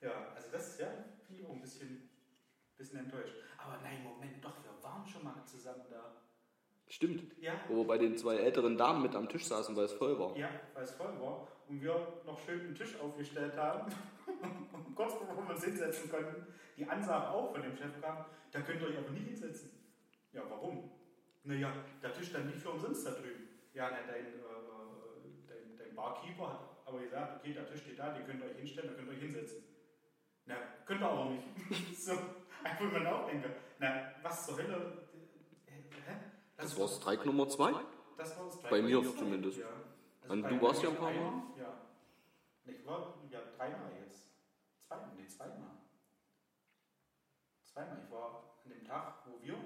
[0.00, 0.86] Ja, also das ist ja,
[1.26, 2.08] finde ich auch ein bisschen,
[2.78, 3.34] bisschen enttäuscht.
[3.58, 6.16] Aber nein, Moment, doch, wir waren schon mal zusammen da.
[6.88, 7.22] Stimmt.
[7.40, 10.18] Ja, Wo wir bei den zwei älteren Damen mit am Tisch saßen, weil es voll
[10.18, 10.36] war.
[10.36, 13.92] ja, weil es voll war und wir noch schön einen Tisch aufgestellt haben.
[14.72, 16.46] und kurz bevor wir uns hinsetzen konnten,
[16.78, 19.70] die Ansage auch von dem Chef kam, da könnt ihr euch aber nicht hinsetzen.
[20.32, 20.90] Ja, warum?
[21.44, 21.72] Naja,
[22.02, 23.48] der Tisch stand nicht für umsonst da drüben.
[23.74, 28.12] Ja, na, dein, äh, dein, dein Barkeeper hat aber gesagt, okay, der Tisch steht da,
[28.12, 29.64] den könnt ihr euch hinstellen, da könnt ihr euch hinsetzen.
[30.46, 31.96] Na, könnt ihr aber nicht.
[32.04, 32.12] so,
[32.64, 33.52] einfach mal nachdenken.
[33.78, 35.08] Na, was zur Hölle?
[35.66, 35.72] Hä?
[36.06, 36.16] Hä?
[36.56, 37.72] Das war Streik Nummer zwei.
[38.16, 39.58] Das war das Bei mir zumindest.
[39.58, 39.66] Ja.
[40.22, 41.18] Also Und bei- du warst ja ein paar Mal?
[41.18, 41.78] einmal, Ja.
[42.64, 44.26] Ich war ja dreimal jetzt.
[44.86, 45.70] Zweimal, nee, zweimal.
[47.64, 47.98] Zweimal.
[48.04, 49.56] Ich war an dem Tag, wo wir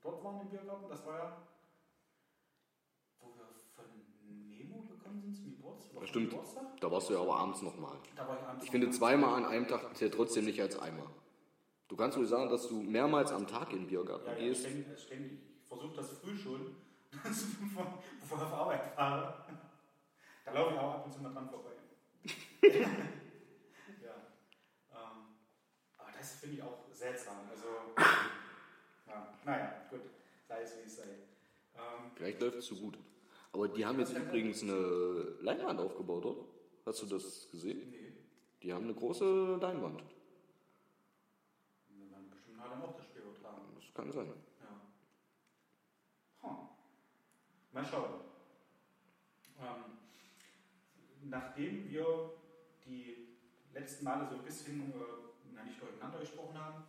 [0.00, 1.46] dort waren im Biergarten, das war ja,
[3.20, 3.46] wo wir
[3.76, 3.84] von
[4.48, 5.22] Nemo gekommen
[5.90, 6.34] zum stimmt.
[6.80, 7.96] Da warst du ja aber abends nochmal.
[8.58, 11.06] Ich Ich finde, zweimal an einem Tag zählt trotzdem nicht als einmal.
[11.88, 14.62] Du kannst wohl sagen, dass du mehrmals am Tag in den Biergarten Ja, ja, gehst.
[14.62, 14.86] ständig.
[15.62, 16.74] Ich versuche das früh schon,
[17.12, 19.34] bevor ich auf Arbeit fahre.
[20.44, 21.70] Da laufe ich auch ab und zu mal dran vorbei.
[22.62, 22.70] ja.
[24.90, 25.36] Ähm,
[25.98, 27.36] aber das finde ich auch seltsam.
[27.50, 27.66] Also,
[29.06, 30.00] ja, naja, gut,
[30.48, 31.02] sei es wie es sei.
[31.74, 32.98] Ähm, Vielleicht läuft es so gut.
[33.52, 36.44] Aber die haben jetzt übrigens eine Leinwand aufgebaut, oder?
[36.86, 37.90] Hast du das gesehen?
[37.90, 38.12] nee,
[38.62, 40.02] Die haben eine große Leinwand.
[41.88, 43.62] wir werden bestimmt alle auch das Spiel übertragen.
[43.74, 44.32] Das kann sein.
[46.42, 46.48] Ja.
[46.48, 46.56] Hm.
[47.72, 48.20] Mal schauen.
[49.60, 49.98] Ähm,
[51.28, 52.30] nachdem wir
[52.86, 53.28] die
[53.74, 54.94] letzten Male so ein bisschen, äh,
[55.54, 56.84] na nicht durcheinander gesprochen haben,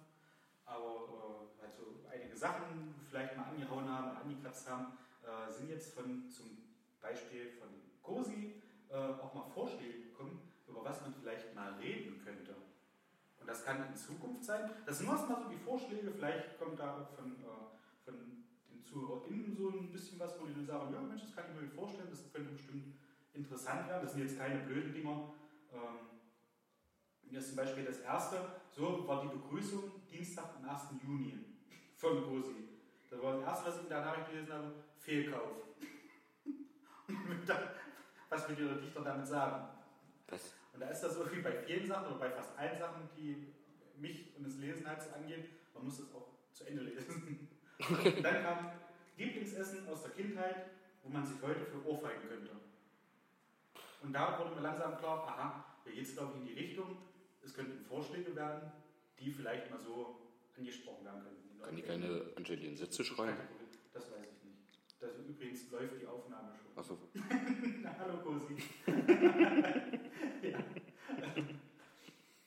[0.66, 5.94] aber äh, halt so einige Sachen vielleicht mal angehauen haben, angekratzt haben, äh, sind jetzt
[5.94, 6.58] von zum
[7.02, 7.70] Beispiel von
[8.02, 12.56] COSI äh, auch mal Vorschläge gekommen, über was man vielleicht mal reden könnte.
[13.40, 14.70] Und das kann in Zukunft sein.
[14.86, 19.56] Das sind erstmal so die Vorschläge, vielleicht kommt da auch von, äh, von den ZuhörerInnen
[19.56, 22.10] so ein bisschen was, wo die dann sagen, ja Mensch, das kann ich mir vorstellen,
[22.10, 22.96] das könnte bestimmt
[23.34, 24.04] interessant werden.
[24.04, 25.34] Das sind jetzt keine blöden Dinger.
[25.74, 26.14] Ähm,
[27.38, 28.38] ist zum Beispiel das erste,
[28.72, 30.84] so war die Begrüßung Dienstag, am 1.
[31.04, 31.40] Juni
[31.96, 32.70] von COSI.
[33.10, 35.52] Das war das erste, was ich in der Nachricht gelesen habe: Fehlkauf.
[38.30, 39.68] was will der Dichter damit sagen?
[40.28, 40.54] Was?
[40.74, 43.54] Und da ist das so wie bei vielen Sachen oder bei fast allen Sachen, die
[43.98, 47.50] mich und das Lesen halt so angehen, man muss das auch zu Ende lesen.
[47.90, 48.72] Und dann kam
[49.18, 50.68] Lieblingsessen aus der Kindheit,
[51.04, 52.52] wo man sich heute für ohrfeigen könnte.
[54.02, 56.98] Und da wurde mir langsam klar, aha, hier geht es glaube ich in die Richtung,
[57.42, 58.72] es könnten Vorschläge werden,
[59.20, 60.20] die vielleicht mal so
[60.58, 61.60] angesprochen werden könnten.
[61.62, 63.38] Kann die keine Angelina Sätze schreiben?
[63.94, 64.43] Das weiß ich nicht.
[65.04, 66.72] Das, übrigens läuft die Aufnahme schon.
[66.78, 66.98] Achso.
[68.00, 68.56] Hallo Cosi.
[70.42, 70.60] ja.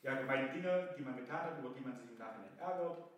[0.01, 3.11] ja, gemeine Dinge, die man getan hat, über die man sich im Nachhinein ärgert.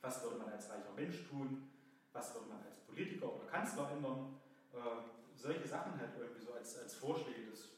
[0.00, 1.72] Was würde man als reicher Mensch tun?
[2.12, 4.36] Was würde man als Politiker oder Kanzler ändern?
[4.72, 4.78] Äh,
[5.34, 7.50] solche Sachen halt irgendwie so als, als Vorschläge.
[7.50, 7.68] Das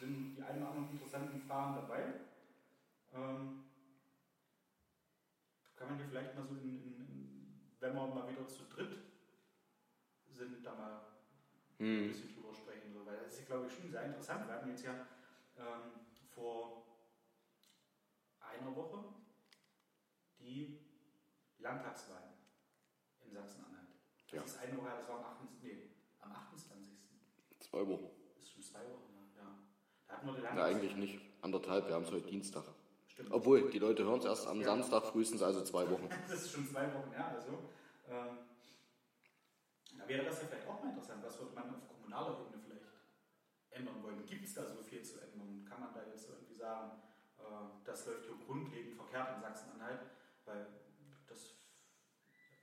[0.00, 2.14] sind die ein oder anderen interessanten Fragen dabei.
[3.12, 3.64] Ähm,
[5.76, 9.05] kann man hier vielleicht mal so, in, in, in, wenn wir mal wieder zu dritt
[10.36, 11.00] sind, da mal
[11.78, 12.04] Hm.
[12.04, 12.92] ein bisschen drüber sprechen.
[12.92, 14.46] So, weil das ist, glaube ich, schon sehr interessant.
[14.46, 14.94] Wir hatten jetzt ja
[15.58, 15.92] ähm,
[16.34, 16.86] vor
[18.40, 19.04] einer Woche
[20.38, 20.78] die
[21.58, 22.30] Landtagswahlen
[23.24, 23.88] in Sachsen-Anhalt.
[24.26, 24.42] Das Ja.
[24.42, 25.62] ist eine Woche, das war am 28.
[25.62, 26.92] Nee, am 28.
[27.60, 28.08] Zwei Wochen.
[28.34, 29.42] Das ist schon zwei Wochen, ja.
[29.42, 29.58] ja.
[30.06, 30.74] Da hatten wir die Ja, Landtagswahl.
[30.74, 31.20] eigentlich nicht.
[31.42, 32.64] Anderthalb, wir haben es heute Dienstag.
[33.06, 33.30] Stimmt.
[33.32, 34.66] Obwohl, die Leute hören es erst am Ja.
[34.66, 36.08] Samstag, frühestens also zwei Wochen.
[36.28, 37.70] Das ist schon zwei Wochen her, also.
[38.08, 38.38] Ähm,
[39.98, 41.22] da wäre das ja vielleicht auch mal interessant.
[41.24, 42.84] Was würde man auf kommunaler Ebene vielleicht
[43.70, 44.24] ändern wollen?
[44.26, 45.64] Gibt es da so viel zu ändern?
[45.68, 46.92] Kann man da jetzt irgendwie sagen,
[47.38, 47.42] äh,
[47.84, 50.00] das läuft hier grundlegend verkehrt in Sachsen-Anhalt?
[50.44, 50.66] Weil
[51.26, 51.54] das,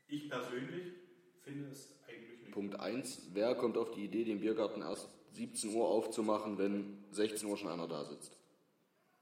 [0.07, 0.93] ich persönlich
[1.41, 2.51] finde es eigentlich nicht.
[2.51, 3.29] Punkt 1.
[3.33, 7.69] Wer kommt auf die Idee, den Biergarten erst 17 Uhr aufzumachen, wenn 16 Uhr schon
[7.69, 8.37] einer da sitzt?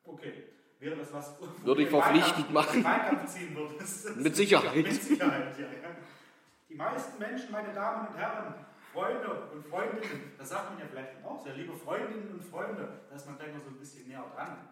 [0.04, 0.34] Okay.
[0.80, 2.84] Wäre das was, Würde ich verpflichtend machen.
[2.84, 4.18] Wahlkampf ziehen würdest?
[4.18, 4.76] Mit Sicherheit.
[4.76, 5.66] Mit Sicherheit, ja.
[5.66, 5.96] ja.
[6.72, 8.54] Die meisten Menschen, meine Damen und Herren,
[8.94, 13.16] Freunde und Freundinnen, das sagt man ja vielleicht auch sehr, liebe Freundinnen und Freunde, da
[13.16, 14.70] ist man gleich noch so ein bisschen näher dran.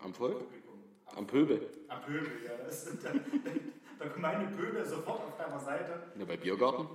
[0.00, 0.38] Am Volk?
[0.38, 0.84] Publikum.
[1.06, 1.68] Am, Am Pöbel.
[1.88, 2.56] am Pöbel, ja.
[2.64, 6.12] Das ist der, der gemeine Pöbel sofort auf deiner Seite.
[6.16, 6.86] Ja, bei Biergarten?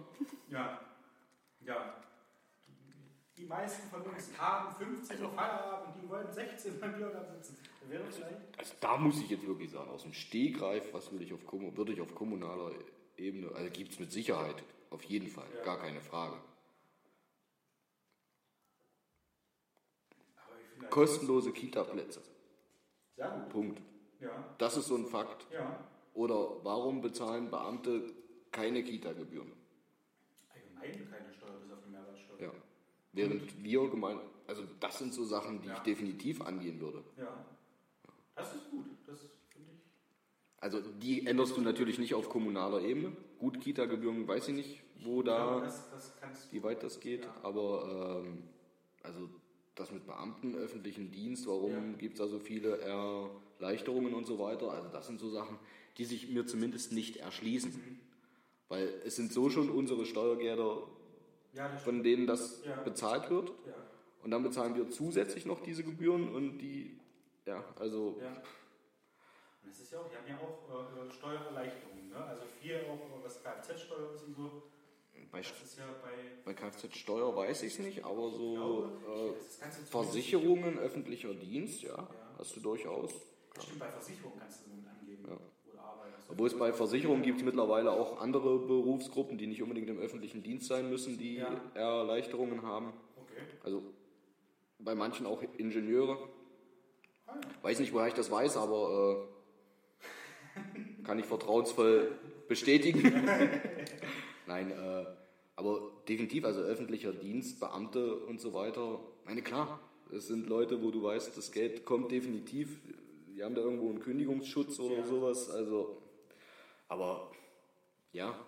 [0.49, 0.79] Ja,
[1.65, 1.93] ja.
[3.37, 7.57] Die meisten von uns haben 15 Uhr Feierabend, die wollen 16 beim Biergarten sitzen.
[7.89, 8.23] Vielleicht
[8.57, 11.91] Also da muss ich jetzt wirklich sagen, aus dem Stegreif, was will ich auf, würde
[11.91, 12.71] ich auf kommunaler
[13.17, 15.63] Ebene, also gibt es mit Sicherheit, auf jeden Fall, Ja.
[15.63, 16.35] gar keine Frage.
[20.81, 22.21] ich Kostenlose Kita-Plätze,
[23.15, 23.49] Sehr gut.
[23.49, 23.81] Punkt.
[24.19, 25.47] Ja, Das ist so ein Fakt.
[25.51, 25.79] ja.
[26.13, 28.13] Oder warum bezahlen Beamte
[28.51, 29.51] keine Kita-Gebühren?
[30.79, 32.39] Allgemein keine Steuer, bis auf die Mehrwertsteuer.
[32.41, 32.51] Ja.
[33.11, 35.83] Während wir gemein, also das sind so Sachen, die ich Ja.
[35.83, 37.03] definitiv angehen würde.
[37.17, 37.45] Ja.
[38.35, 38.85] Das ist gut.
[39.05, 39.29] Das ich.
[40.65, 43.11] Also die änderst du natürlich nicht auf kommunaler Ebene.
[43.37, 46.55] Gut, Kita-Gebühren weiß ich nicht, wo Ich glaube, da, das, das du.
[46.55, 47.35] wie weit das geht, Ja.
[47.43, 48.39] aber ähm,
[49.03, 49.29] also
[49.75, 51.97] das mit Beamten, öffentlichen Dienst, warum Ja.
[51.99, 55.59] gibt es da so viele Erleichterungen und so weiter, also das sind so Sachen,
[55.99, 57.69] die sich mir zumindest nicht erschließen.
[57.71, 57.99] Mhm.
[58.67, 60.81] Weil es sind so schon unsere Steuergelder,
[61.53, 63.51] Ja, das von denen das bezahlt wird.
[64.23, 66.97] Und dann bezahlen wir zusätzlich noch diese Gebühren und die,
[67.45, 68.19] ja, also.
[69.65, 72.09] Und es ist ja auch, wir haben ja auch äh, Steuererleichterungen.
[72.09, 72.15] Ne?
[72.17, 74.63] Also viel auch, äh, was Kfz-Steuer ist und so.
[75.31, 76.11] bei, Das ist ja bei.
[76.45, 82.07] bei Kfz-Steuer weiß ich es nicht, aber so glaube, äh, das Versicherungen, öffentlicher Dienst, ja,
[82.37, 83.11] hast du durchaus.
[83.59, 85.37] Stimmt, bei Versicherungen kannst du damit angeben, Ja.
[86.27, 90.41] Obwohl es bei Versicherungen gibt es mittlerweile auch andere Berufsgruppen, die nicht unbedingt im öffentlichen
[90.43, 91.61] Dienst sein müssen, die Ja.
[91.75, 92.93] Erleichterungen haben.
[93.15, 93.41] Okay.
[93.63, 93.83] Also
[94.79, 96.17] bei manchen auch Ingenieure.
[97.27, 97.41] Ah, ja.
[97.63, 99.34] Weiß nicht, woher ich das weiß, aber äh,
[101.03, 103.01] kann ich vertrauensvoll bestätigen.
[104.47, 105.05] Nein, äh,
[105.55, 108.99] aber definitiv, also öffentlicher Dienst, Beamte und so weiter.
[109.25, 109.79] Meine klar,
[110.11, 112.79] es sind Leute, wo du weißt, das Geld kommt definitiv.
[113.27, 115.05] Die haben da irgendwo einen Kündigungsschutz oder Ja.
[115.05, 115.49] sowas.
[115.49, 116.01] Also,
[116.87, 117.31] aber
[118.11, 118.45] ja,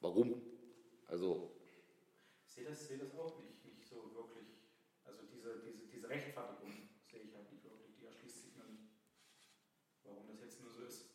[0.00, 0.40] warum?
[1.06, 1.52] Also
[2.46, 4.46] Ich sehe das, sehe das auch nicht, nicht so wirklich.
[5.04, 6.72] Also diese, diese, diese Rechtfertigung
[7.10, 8.88] sehe ich halt nicht wirklich, die erschließt sich mir nicht.
[10.04, 11.10] Warum das jetzt nur so ist.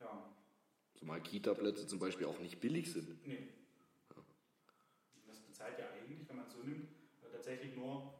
[0.00, 0.34] Ja,
[1.04, 3.26] zumal Kita-Plätze zum Beispiel auch nicht billig sind.
[3.26, 3.48] nee.
[4.16, 6.88] Und Das bezahlt ja eigentlich, wenn man es so nimmt,
[7.22, 8.14] äh, tatsächlich nur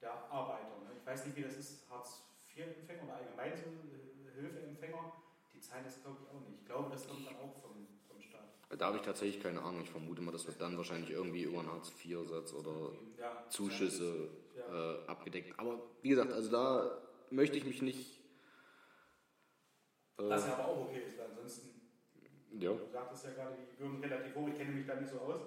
[0.00, 0.78] der Arbeiter.
[0.84, 0.92] Ne?
[0.98, 5.12] Ich weiß nicht, wie das ist, Hartz-IV-Empfänger oder allgemein so äh, Hilfeempfänger,
[5.54, 6.60] die zahlen das glaube ich auch nicht.
[6.60, 8.48] Ich glaube, das kommt dann auch vom, vom Staat.
[8.78, 9.82] Da habe ich tatsächlich keine Ahnung.
[9.82, 14.94] Ich vermute mal, das wird dann wahrscheinlich irgendwie über einen Hartz-IV-Satz oder Ja, Zuschüsse Ja.
[14.94, 15.58] äh, abgedeckt.
[15.58, 16.98] Aber wie gesagt, also da
[17.30, 18.20] möchte ich mich nicht.
[20.18, 21.71] Äh, Was ja aber auch okay ist, weil ansonsten
[22.58, 22.72] Ja.
[22.74, 25.40] Du sagtest ja gerade, die würden relativ hoch, ich kenne mich da nicht so aus.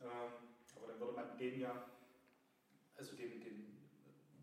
[0.00, 0.32] Ähm,
[0.76, 1.90] aber dann würde man den ja,
[2.96, 3.88] also den, den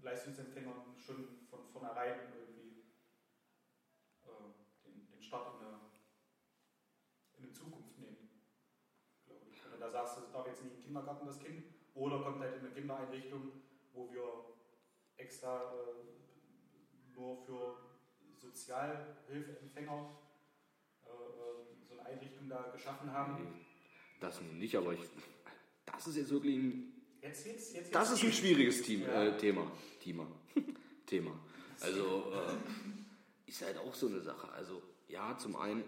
[0.01, 2.83] Leistungsempfängern schon von vornherein irgendwie
[4.23, 5.79] äh, den, den Start in eine,
[7.37, 8.29] in eine Zukunft nehmen.
[9.25, 9.61] Glaube ich.
[9.61, 12.65] Du da sagst, es darf jetzt nicht im Kindergarten das Kind oder kommt halt in
[12.65, 13.51] eine Kindereinrichtung,
[13.93, 14.55] wo wir
[15.17, 17.77] extra äh, nur für
[18.37, 20.17] Sozialhilfeempfänger
[21.05, 21.78] äh, äh, eine
[22.09, 23.47] Einrichtung da geschaffen haben.
[24.19, 24.99] Das nun nicht, aber ich,
[25.85, 29.23] das ist jetzt wirklich ein, Jetzt, jetzt, jetzt, das ist ein schwieriges Team, Ja.
[29.25, 29.69] äh, Thema.
[30.01, 30.25] Thema.
[31.05, 31.31] Thema.
[31.81, 34.49] Also äh, ist halt auch so eine Sache.
[34.53, 35.83] Also ja, zum einen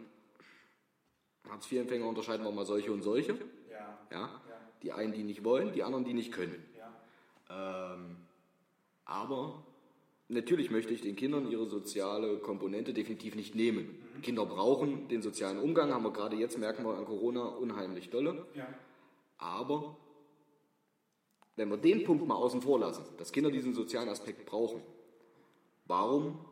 [1.49, 3.33] Hartz-IV-Empfänger unterscheiden wir mal solche und solche.
[3.69, 4.19] Ja, Ja?
[4.27, 4.41] ja,
[4.83, 6.63] Die einen, die nicht wollen, die anderen, die nicht können.
[6.77, 7.93] ja.
[7.95, 8.17] Ähm,
[9.05, 9.65] aber
[10.31, 13.97] natürlich möchte ich den Kindern ihre soziale Komponente definitiv nicht nehmen.
[14.21, 18.45] Kinder brauchen den sozialen Umgang, haben wir gerade jetzt, merken wir an Corona unheimlich dolle.
[18.55, 18.67] ja.
[19.37, 19.97] Aber
[21.55, 24.81] wenn wir den Punkt mal außen vor lassen, dass Kinder diesen sozialen Aspekt brauchen,
[25.85, 26.45] warum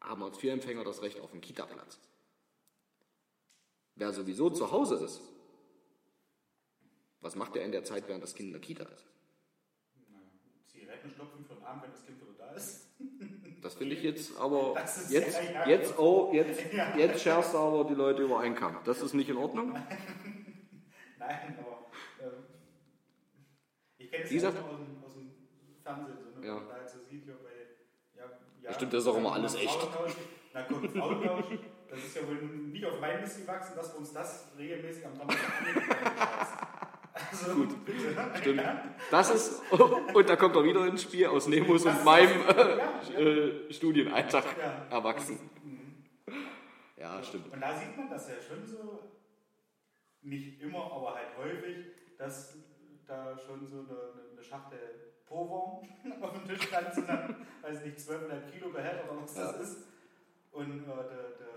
[0.00, 1.98] haben Hartz-IV-Empfänger das Recht auf einen Kita-Platz?
[3.96, 5.20] Wer sowieso zu Hause ist,
[7.20, 9.06] was macht er in der Zeit, während das Kind in der Kita ist?
[10.08, 10.20] Naja,
[10.66, 12.88] Zigaretten stopfen für den Abend, wenn das Kind wieder da ist.
[13.64, 14.74] Das finde ich jetzt aber,
[15.08, 15.10] jetzt,
[15.54, 15.66] ja.
[15.66, 16.94] jetzt, oh, jetzt, Ja.
[16.98, 18.76] jetzt scherst du aber die Leute über einen Kamm.
[18.84, 19.72] Das ist nicht in Ordnung.
[19.72, 19.82] Nein,
[21.18, 21.86] aber
[22.22, 22.44] ähm,
[23.96, 25.32] ich kenne es ja aus dem, aus dem
[25.82, 26.54] Fernsehen, so, ne, Ja.
[26.56, 28.24] man da halt so sieht, hier bei, ja,
[28.60, 29.88] ja, Stimmt, das ist auch immer alles echt.
[30.52, 34.12] Dann kommt Frauentausch, das ist ja wohl nicht auf meinen Mist gewachsen, dass wir uns
[34.12, 35.48] das regelmäßig am Donnerstag.
[37.14, 38.16] Also, bitte.
[38.38, 38.62] Stimmt.
[39.10, 39.62] Das ist,
[40.14, 44.86] und da kommt er wieder ins Spiel aus Nemos und meinem äh, äh, Studienalltag Ja.
[44.90, 45.38] erwachsen.
[45.62, 46.04] Mhm.
[46.96, 47.52] Ja, stimmt.
[47.52, 48.98] Und da sieht man das ja schon so,
[50.22, 51.86] nicht immer, aber halt häufig,
[52.18, 52.56] dass
[53.06, 54.78] da schon so eine, eine Schachtel
[55.26, 55.86] Powern
[56.22, 59.60] auf dem Tisch stand, sind dann, weiß nicht, 12,5 Kilo Behälter oder was das Ja.
[59.62, 59.76] ist.
[60.50, 61.04] Und äh, der,
[61.38, 61.54] der,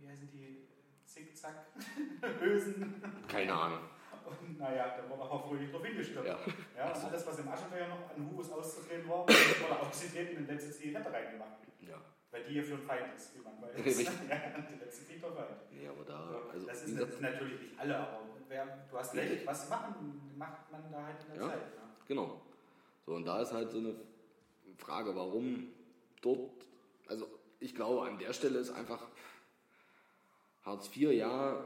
[0.00, 0.68] wie heißen die,
[1.04, 3.02] Zickzack-Hülsen.
[3.28, 3.80] Keine Ahnung.
[4.26, 6.26] Und naja, da wurde aber fröhlich drauf hingestimmt.
[6.26, 6.38] Ja.
[6.76, 6.92] Ja.
[6.94, 10.72] und alles, was im Aschenbecher noch an Hubus auszudrehen war, wurde ausgetreten und in letzte
[10.72, 11.58] Zigarette reingemacht.
[11.80, 12.00] Ja.
[12.30, 13.84] Weil die hier für ein Feind ist, wie man weiß.
[13.84, 14.06] Richtig.
[14.28, 14.36] ja,
[14.70, 15.48] die letzte kriegt der Feind.
[15.72, 19.14] Nee, aber da, also, das ist gesagt, nat- natürlich nicht alle, aber wer, du hast
[19.14, 21.48] recht, was machen, macht man da halt in der Ja.
[21.50, 21.60] Zeit?
[21.74, 21.82] Ne?
[22.06, 22.40] genau.
[23.06, 23.94] So, und da ist halt so eine
[24.76, 25.68] Frage, warum
[26.22, 26.50] dort,
[27.08, 27.26] also
[27.58, 29.02] ich glaube, an der Stelle ist einfach
[30.62, 31.56] Hartz IV, ja,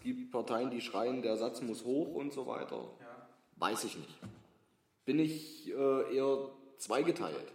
[0.00, 2.90] es gibt Parteien, die schreien, der Satz muss hoch und so weiter.
[3.00, 4.18] Ja, Weiß ich nicht.
[5.04, 7.52] Bin ich äh, eher zweigeteilt.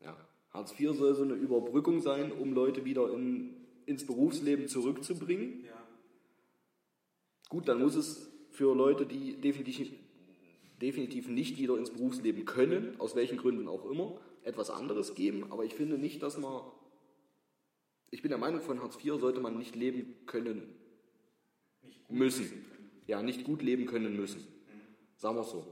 [0.00, 0.16] ja, Ja.
[0.50, 3.54] Hartz IV soll so eine Überbrückung sein, um Leute wieder in,
[3.86, 5.64] ins Berufsleben zurückzubringen.
[5.64, 5.72] ja,
[7.48, 9.92] Gut, dann muss es für Leute, die definitiv,
[10.80, 15.46] definitiv nicht wieder ins Berufsleben können, aus welchen Gründen auch immer, etwas anderes geben.
[15.52, 16.62] Aber ich finde nicht, dass man.
[18.10, 20.81] Ich bin der Meinung, von Hartz IV sollte man nicht leben können.
[22.12, 22.64] Müssen.
[23.06, 24.46] Ja, nicht gut leben können müssen.
[25.16, 25.66] Sagen wir es so.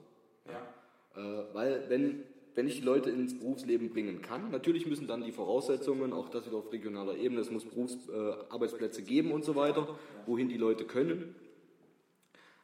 [0.48, 0.66] Ja,
[1.16, 2.22] Äh, weil wenn,
[2.54, 6.46] wenn ich die Leute ins Berufsleben bringen kann, natürlich müssen dann die Voraussetzungen, auch das
[6.46, 10.56] wieder auf regionaler Ebene, es muss Berufs-, äh, Arbeitsplätze geben und so weiter, wohin die
[10.56, 11.34] Leute können.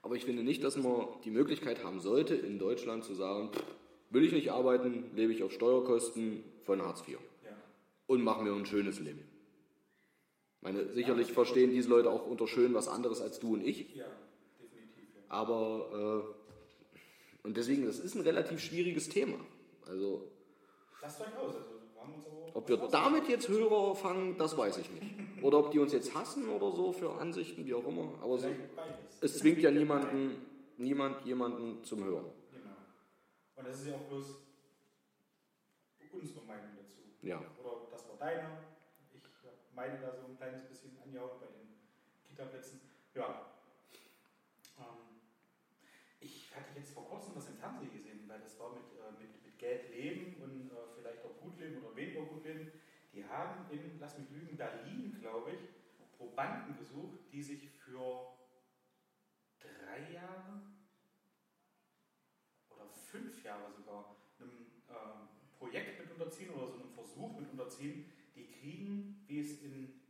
[0.02, 3.64] Aber ich finde nicht, dass man die Möglichkeit haben sollte, in Deutschland zu sagen, pff,
[4.10, 7.50] will ich nicht arbeiten, lebe ich auf Steuerkosten von Hartz IV ja,
[8.06, 9.24] und mache mir ein schönes Leben.
[10.66, 13.94] Ich meine, sicherlich verstehen diese Leute auch unter schön was anderes als du und ich.
[13.94, 14.06] ja,
[14.60, 15.14] definitiv.
[15.14, 15.22] Ja.
[15.28, 19.38] Aber, äh, und deswegen, das ist ein relativ schwieriges Thema.
[19.86, 20.28] Also,
[21.00, 21.54] Das durchaus.
[21.54, 21.58] Also,
[22.00, 25.04] haben uns aber ob wir damit jetzt Hörer fangen, das weiß ich nicht.
[25.42, 28.14] Oder ob die uns jetzt hassen oder so für Ansichten, wie auch immer.
[28.20, 28.48] Aber so,
[29.20, 30.36] es zwingt ja niemanden,
[30.78, 32.24] niemand jemanden zum Hören.
[32.50, 32.74] Genau.
[33.54, 34.24] Und das ist ja auch bloß
[36.12, 36.98] unsere Meinung dazu.
[37.22, 37.40] Ja.
[37.62, 38.65] Oder das war deine.
[39.76, 41.68] Meine da so ein kleines bisschen anjauen bei den
[42.26, 42.80] Kita-Plätzen.
[43.14, 43.44] Ja.
[44.78, 45.20] Ähm,
[46.18, 49.44] ich hatte jetzt vor kurzem was im Fernsehen gesehen, weil das war mit, äh, mit,
[49.44, 52.72] mit Geld leben und äh, vielleicht auch gut leben oder weniger gut leben.
[53.12, 55.58] Die haben in, lass mich lügen, Berlin, glaube ich,
[56.16, 58.32] Probanden gesucht, die sich für
[59.60, 60.62] drei Jahre
[62.70, 68.10] oder fünf Jahre sogar einem ähm, Projekt mit unterziehen oder so einem Versuch mit unterziehen,
[68.34, 70.00] die kriegen, wie es in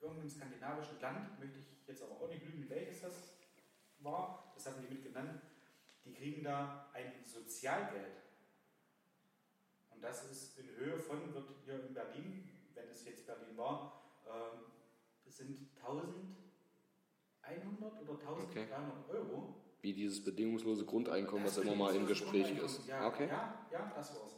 [0.00, 3.14] irgendeinem skandinavischen Land, möchte ich jetzt aber auch nicht lügen, welches das
[4.00, 5.40] war, das hatten die mit genannt,
[6.04, 8.22] die kriegen da ein Sozialgeld.
[9.90, 14.02] Und das ist in Höhe von, wird hier in Berlin, wenn es jetzt Berlin war,
[14.26, 14.64] ähm,
[15.26, 18.66] sind 1100 oder 1300 Okay.
[19.08, 19.54] Euro.
[19.80, 22.86] Wie dieses bedingungslose Grundeinkommen, was Das immer mal im Gespräch ist.
[22.86, 23.28] Ja, Okay.
[23.28, 24.32] ja, ja, das war's.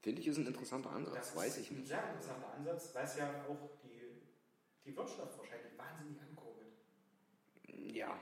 [0.00, 1.14] Finde ich, ist ein interessanter Ansatz.
[1.14, 1.88] Das Weiß ist ich ein nicht.
[1.88, 4.22] sehr interessanter Ansatz, weil es ja auch die,
[4.84, 6.72] die Wirtschaft wahrscheinlich wahnsinnig ankurbelt.
[7.66, 8.18] Ja.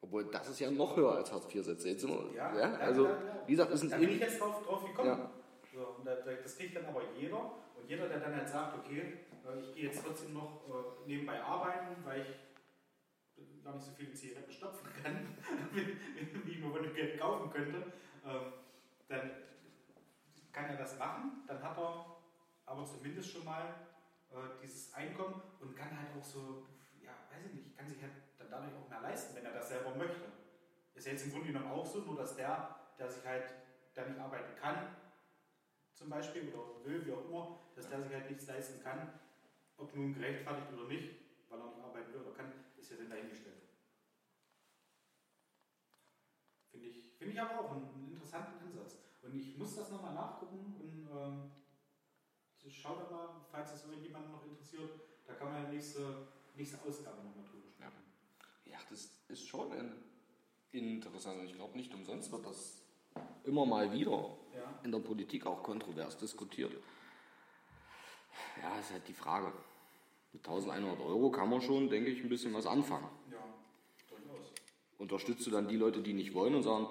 [0.00, 1.88] Obwohl, das ist ja noch höher als Hartz-IV-Sätze.
[1.88, 3.42] Jetzt ja, ja, also, ja, ja.
[3.46, 5.08] wie gesagt, ist ein Da bin ich jetzt drauf, drauf gekommen.
[5.08, 5.30] Ja.
[5.72, 7.52] So, und da, da, das kriegt dann aber jeder.
[7.76, 11.40] Und jeder, der dann halt sagt, okay, äh, ich gehe jetzt trotzdem noch äh, nebenbei
[11.40, 15.36] arbeiten, weil ich äh, gar nicht so viele Zigaretten stopfen kann,
[15.72, 15.86] wie
[16.44, 17.92] wie ich mir von dem Geld kaufen könnte,
[18.26, 18.52] ähm,
[19.08, 19.30] dann
[20.54, 21.42] kann er das machen.
[21.46, 22.16] Dann hat er
[22.64, 23.74] aber zumindest schon mal
[24.30, 26.66] äh, dieses Einkommen und kann halt auch so,
[27.02, 29.68] ja, weiß ich nicht, kann sich halt dann dadurch auch mehr leisten, wenn er das
[29.68, 30.32] selber möchte.
[30.94, 33.52] Ist ja jetzt im Grunde genommen auch so, nur dass der, der sich halt
[33.94, 34.96] da nicht arbeiten kann,
[35.92, 39.20] zum Beispiel, oder will, wie auch immer, dass der sich halt nichts leisten kann,
[39.76, 41.14] ob nun gerechtfertigt oder nicht,
[41.48, 43.62] weil er nicht arbeiten will oder kann, ist ja dann dahingestellt.
[46.70, 48.63] Finde ich, finde ich aber auch einen, interessanten.
[49.34, 51.50] Und ich muss das nochmal nachgucken und ähm,
[52.70, 54.90] schau da mal, falls das irgendjemanden noch interessiert,
[55.26, 58.04] da kann man ja nächste, nächste Ausgabe nochmal drüber sprechen.
[58.64, 59.92] ja, das ist schon ein,
[60.70, 61.40] interessant.
[61.40, 62.80] Und ich glaube, nicht umsonst wird das
[63.42, 64.78] immer mal wieder Ja.
[64.84, 66.72] in der Politik auch kontrovers diskutiert.
[68.62, 69.52] Ja, ist halt die Frage.
[70.32, 73.08] Mit 1100 Euro kann man schon, denke ich, ein bisschen was anfangen.
[73.32, 73.44] Ja,
[74.08, 74.52] durchaus.
[74.98, 76.86] Unterstützt du dann die Leute, die nicht wollen und sagen,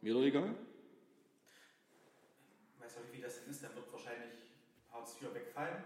[0.00, 0.56] mir doch egal?
[2.78, 3.62] Weißt du, wie das denn ist?
[3.64, 4.34] Dann wird wahrscheinlich
[5.24, 5.84] IV wegfallen.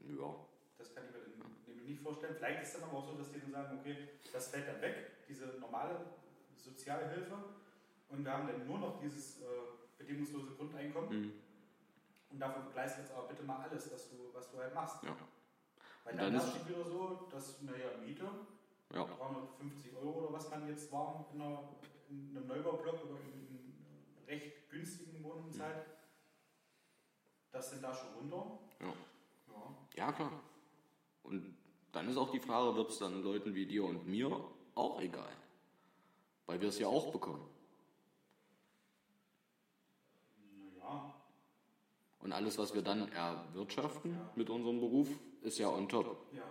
[0.00, 0.34] Ja.
[0.78, 2.34] Das kann ich mir dann nämlich nicht vorstellen.
[2.36, 4.80] Vielleicht ist es dann aber auch so, dass die dann sagen, okay, das fällt dann
[4.80, 6.06] weg, diese normale
[6.56, 7.36] Sozialhilfe.
[8.08, 9.44] Und wir haben dann nur noch dieses äh,
[9.98, 11.20] bedingungslose Grundeinkommen.
[11.20, 11.32] Mhm.
[12.30, 15.02] Und dafür begleist jetzt aber bitte mal alles, was du, was du halt machst.
[15.02, 15.16] Ja.
[16.04, 18.28] Weil dann, dann ist es wieder so, dass, naja, Miete,
[18.94, 19.04] Ja.
[19.04, 21.68] 350 Euro oder was man jetzt war in, einer,
[22.08, 23.74] in einem Neubaublock oder in, in
[24.26, 25.86] recht günstigen Wohnungen zahlt,
[27.52, 28.58] das sind da schon runter.
[28.80, 28.86] Ja.
[28.86, 29.76] Ja.
[29.96, 30.32] Ja, klar.
[31.22, 31.56] Und
[31.92, 35.32] dann ist auch die Frage, wird es dann Leuten wie dir und mir auch egal?
[36.46, 37.46] Weil wir es ja auch bekommen.
[40.76, 41.14] Naja,
[42.20, 45.08] Und alles, was wir dann erwirtschaften mit unserem Beruf,
[45.42, 46.26] ist ja on top.
[46.32, 46.42] ja.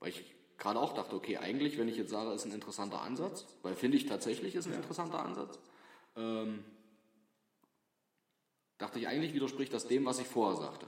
[0.00, 0.24] Weil ich
[0.58, 3.96] gerade auch dachte, okay, eigentlich, wenn ich jetzt sage, ist ein interessanter Ansatz, weil finde
[3.96, 5.58] ich tatsächlich ist ein interessanter Ansatz,
[6.16, 6.64] ähm,
[8.82, 10.86] dachte ich, eigentlich widerspricht das dem, was ich vorher sagte.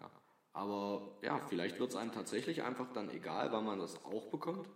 [0.00, 0.10] Ja.
[0.54, 4.68] Aber ja, vielleicht wird es einem tatsächlich einfach dann egal, weil man das auch bekommt.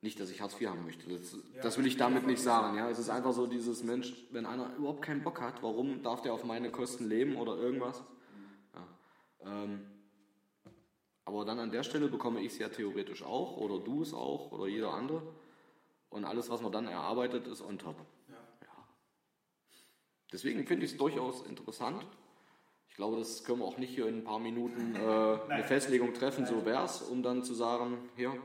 [0.00, 1.10] Nicht, dass ich Hartz IV haben möchte.
[1.10, 2.76] Das, das will ich damit nicht sagen.
[2.78, 6.22] Ja, es ist einfach so dieses Mensch, wenn einer überhaupt keinen Bock hat, warum darf
[6.22, 8.04] der auf meine Kosten leben oder irgendwas?
[8.74, 9.52] Ja.
[9.52, 9.80] Ähm,
[11.24, 14.52] aber dann an der Stelle bekomme ich es ja theoretisch auch oder du es auch
[14.52, 15.22] oder jeder andere.
[16.10, 17.96] Und alles, was man dann erarbeitet, ist on top.
[20.28, 20.32] Ja.
[20.32, 20.32] Ja.
[20.32, 22.06] Deswegen finde ich es durchaus interessant.
[22.90, 24.98] Ich glaube, das können wir auch nicht hier in ein paar Minuten äh,
[25.48, 28.36] eine Festlegung treffen, so wär's, um dann zu sagen, hier,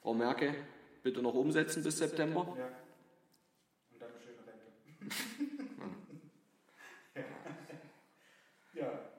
[0.00, 0.54] Frau Merkel,
[1.02, 2.56] bitte noch umsetzen bis September.
[2.58, 2.66] Ja.
[3.92, 4.66] Und dann schöne Rente.
[8.74, 9.10] ja.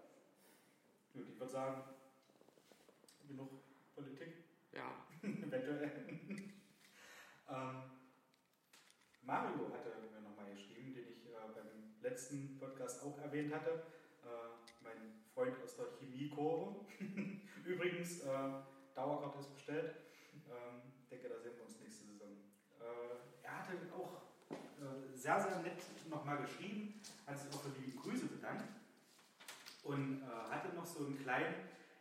[1.14, 1.84] Gut, ich würde sagen,
[3.28, 3.50] genug
[3.96, 4.34] Politik,
[4.74, 4.92] Ja.
[5.22, 5.92] eventuell.
[7.50, 7.84] ähm,
[9.22, 13.72] Mario hatte mir nochmal geschrieben, den ich äh, beim letzten Podcast auch erwähnt hatte.
[14.24, 16.86] Äh, mein Freund aus der Chemiekurve.
[17.66, 18.28] Übrigens, äh,
[18.94, 19.96] Dauerkarte ist bestellt.
[20.48, 22.30] Ähm, denke, da sehen wir uns nächste Saison.
[22.80, 27.96] Äh, er hatte auch äh, sehr, sehr nett nochmal geschrieben, hat sich auch für die
[27.96, 28.66] Grüße bedankt
[29.84, 31.56] und äh, hatte noch so einen kleinen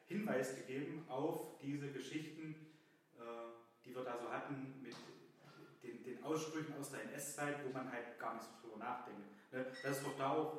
[0.07, 2.55] Hinweis gegeben auf diese Geschichten,
[3.17, 3.23] äh,
[3.87, 4.95] die wir da so hatten mit
[5.83, 9.40] den, den Aussprüchen aus der NS-Zeit, wo man halt gar nicht so drüber nachdenkt.
[9.51, 9.65] Ne?
[9.83, 10.59] Dass es doch da auch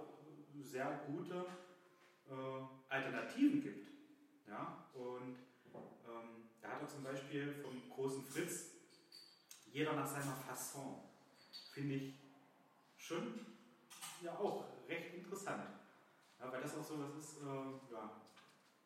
[0.62, 1.46] sehr gute
[2.30, 3.90] äh, Alternativen gibt.
[4.48, 4.86] Ja?
[4.94, 5.38] Und
[5.74, 8.72] ähm, da hat er zum Beispiel vom großen Fritz
[9.72, 11.04] jeder nach seiner Fasson.
[11.74, 12.14] Finde ich
[12.98, 13.46] schon
[14.22, 15.64] ja auch recht interessant.
[16.40, 18.22] Ja, weil das auch so was ist, äh, ja,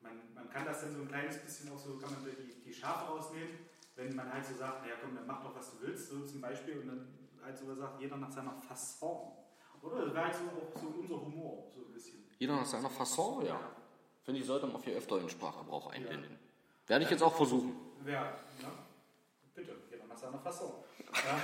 [0.02, 2.74] man, man kann das dann so ein kleines bisschen auch so, kann man die, die
[2.74, 3.60] Schafe rausnehmen,
[3.96, 6.42] wenn man halt so sagt, naja komm, dann mach doch was du willst, so zum
[6.42, 7.08] Beispiel, und dann
[7.42, 9.45] halt so sagt, jeder nach seiner Fasson.
[9.86, 10.06] Oder?
[10.06, 12.26] Das wäre halt so auch so unser Humor, so ein bisschen.
[12.40, 13.60] Jeder nach seiner Fasson, ja.
[14.24, 16.40] Finde ich, sollte man viel öfter in Sprachgebrauch einbinden.
[16.88, 17.76] Werde ich jetzt auch versuchen.
[18.04, 18.68] Wer, ne?
[19.54, 20.72] Bitte, jeder nach seiner Fasson.
[21.14, 21.40] Ja,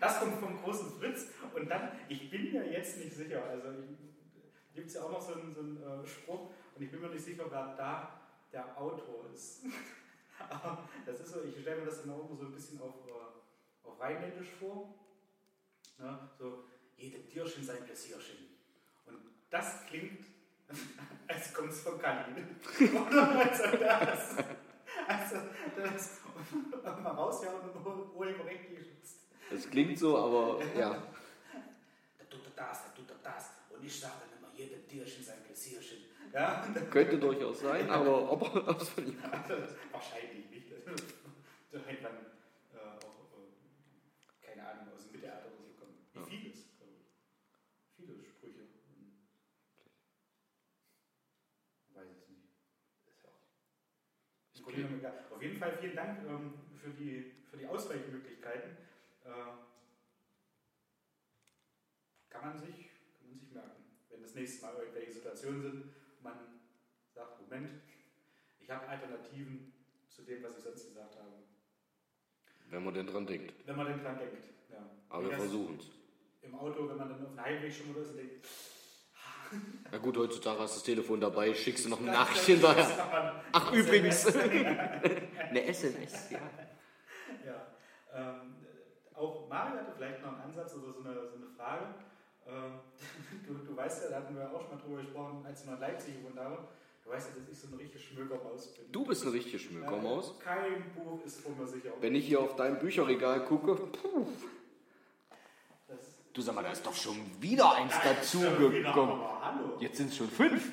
[0.00, 1.26] das kommt vom großen Fritz.
[1.54, 3.68] Und dann, ich bin mir jetzt nicht sicher, also
[4.74, 7.08] gibt es ja auch noch so einen, so einen äh, Spruch und ich bin mir
[7.08, 8.20] nicht sicher, wer da
[8.52, 9.64] der Autor ist.
[10.50, 12.94] Aber das ist so, ich stelle mir das dann auch immer so ein bisschen auf,
[13.06, 14.94] äh, auf Rheinländisch vor.
[15.98, 16.30] Ne?
[16.38, 16.64] So,
[16.96, 18.36] jedem Tierchen sein Pläsierchen.
[19.06, 19.18] Und
[19.50, 20.24] das klingt,
[21.28, 22.32] als kommt es von Kali.
[22.80, 24.36] Oder also das.
[25.08, 25.36] Also
[25.76, 26.20] das,
[27.02, 29.18] mal raushauen und urheberrechtlich geschützt.
[29.50, 30.90] Das klingt so, aber ja.
[32.18, 33.50] Da tut er das, da tut er das.
[33.70, 35.98] Und ich sage dann immer, jedem Tierchen sein Pläsierchen.
[36.32, 36.66] Ja?
[36.90, 40.66] Könnte durchaus sein, aber ob es von ihm wahrscheinlich nicht.
[41.70, 45.96] Da hätte man äh, auch, äh, keine Ahnung, aus dem Mittelalter oder so kommen.
[46.12, 46.24] Wie Ja.
[46.26, 47.96] vieles, glaube ich.
[47.96, 48.60] Viele Sprüche.
[48.60, 49.12] Hm.
[51.94, 52.48] Weiß es nicht.
[54.52, 54.78] Ist ja auch.
[54.78, 55.24] Ist Kollege egal.
[55.30, 58.70] Auf jeden Fall vielen Dank ähm, für, die, für die Ausweichmöglichkeiten.
[59.24, 59.28] Äh,
[62.28, 63.84] kann, man sich, kann man sich merken.
[64.10, 65.84] Wenn das nächste Mal irgendwelche Situationen sind,
[66.22, 66.38] man
[67.14, 67.70] sagt, Moment,
[68.60, 69.72] ich habe Alternativen
[70.08, 71.32] zu dem, was ich sonst gesagt habe.
[72.70, 73.66] Wenn man denn dran denkt.
[73.66, 74.44] Wenn man denn dran denkt.
[74.70, 74.88] Ja.
[75.08, 75.90] Aber Wie wir versuchen es.
[76.40, 78.46] Im Auto, wenn man dann auf den Heimweg schon oder so denkt,
[79.90, 82.46] Na gut, heutzutage hast du das Telefon dabei, schickst du noch eine das- Nachricht das
[82.46, 82.84] hinterher.
[82.96, 84.26] kann man- Ach, übrigens.
[84.36, 86.38] Eine SMS, ja.
[87.44, 87.66] Ja.
[88.14, 88.54] Ähm,
[89.14, 91.86] auch Mario hatte vielleicht noch einen Ansatz oder so eine, so eine Frage.
[92.46, 92.80] Ähm,
[93.46, 95.74] du, du weißt ja, da hatten wir auch schon mal drüber gesprochen, als ich noch
[95.74, 96.58] in Leipzig gewohnt habe.
[97.04, 98.90] Du weißt ja, dass ich so eine richtige Schmökermaus bin.
[98.92, 100.30] Du bist eine richtige Schmökermaus.
[100.40, 101.90] Äh, Kein Buch ist vor mir sicher.
[102.00, 104.26] Wenn ich hier auf dein Bücherregal gucke, puh,
[106.32, 109.20] du sag mal, da ist doch schon wieder eins dazugekommen.
[109.80, 110.70] Jetzt sind es schon fünf.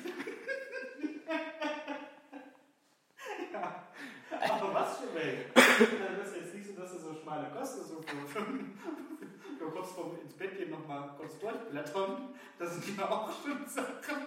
[4.40, 5.44] Aber was für welche?
[5.54, 10.34] Das ist jetzt nicht so, dass du so schmale Kosten so für kurz vorm ins
[10.34, 12.34] Bett gehen nochmal kurz durchblättern.
[12.58, 14.26] Das sind ja auch schon Sachen.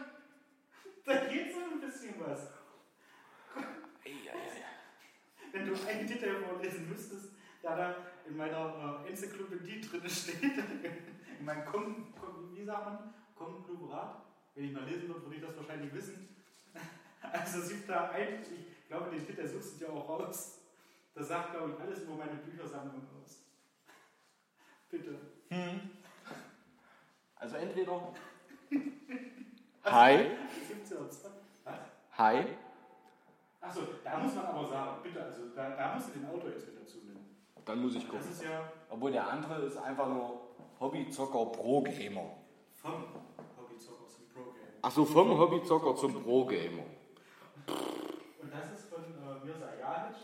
[1.06, 2.50] Da geht so ein bisschen was.
[5.52, 7.33] Wenn du einen Titel vorlesen müsstest,
[7.64, 7.96] der da
[8.28, 10.44] in meiner äh, Enzyklopädie drin steht,
[11.40, 12.14] in meinem Kon,
[12.54, 14.22] wie sagt man, Konglomerat,
[14.54, 16.30] wenn ich mal lesen würde, würde ich das wahrscheinlich wissen.
[17.22, 20.60] Also gibt da ein, ich glaube, den Titel suchst du dir auch raus.
[21.16, 23.44] Das sagt, glaube ich, alles über meine Büchersammlung aus.
[24.92, 25.18] Bitte.
[27.38, 28.14] Also entweder
[29.86, 31.30] Hi, ja zwei.
[31.64, 31.76] Was?
[32.18, 32.46] Hi.
[33.62, 36.68] Achso, da muss man aber sagen, bitte, also da, da musst du den Autor jetzt
[36.68, 37.23] mit dazu nennen.
[37.66, 38.26] Dann muss ich gucken.
[38.44, 40.42] ja Obwohl der andere ist einfach nur
[40.80, 42.36] Hobbyzocker Pro-Gamer.
[42.74, 42.94] vom
[43.58, 44.68] Hobbyzocker zum Pro-Game.
[44.82, 46.84] Achso, vom Hobbyzocker zum Pro-Gamer.
[48.42, 50.18] Und das ist von äh, Mirza Jalic.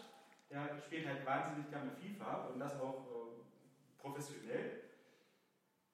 [0.49, 4.81] Der spielt halt wahnsinnig gerne FIFA und das auch äh, professionell.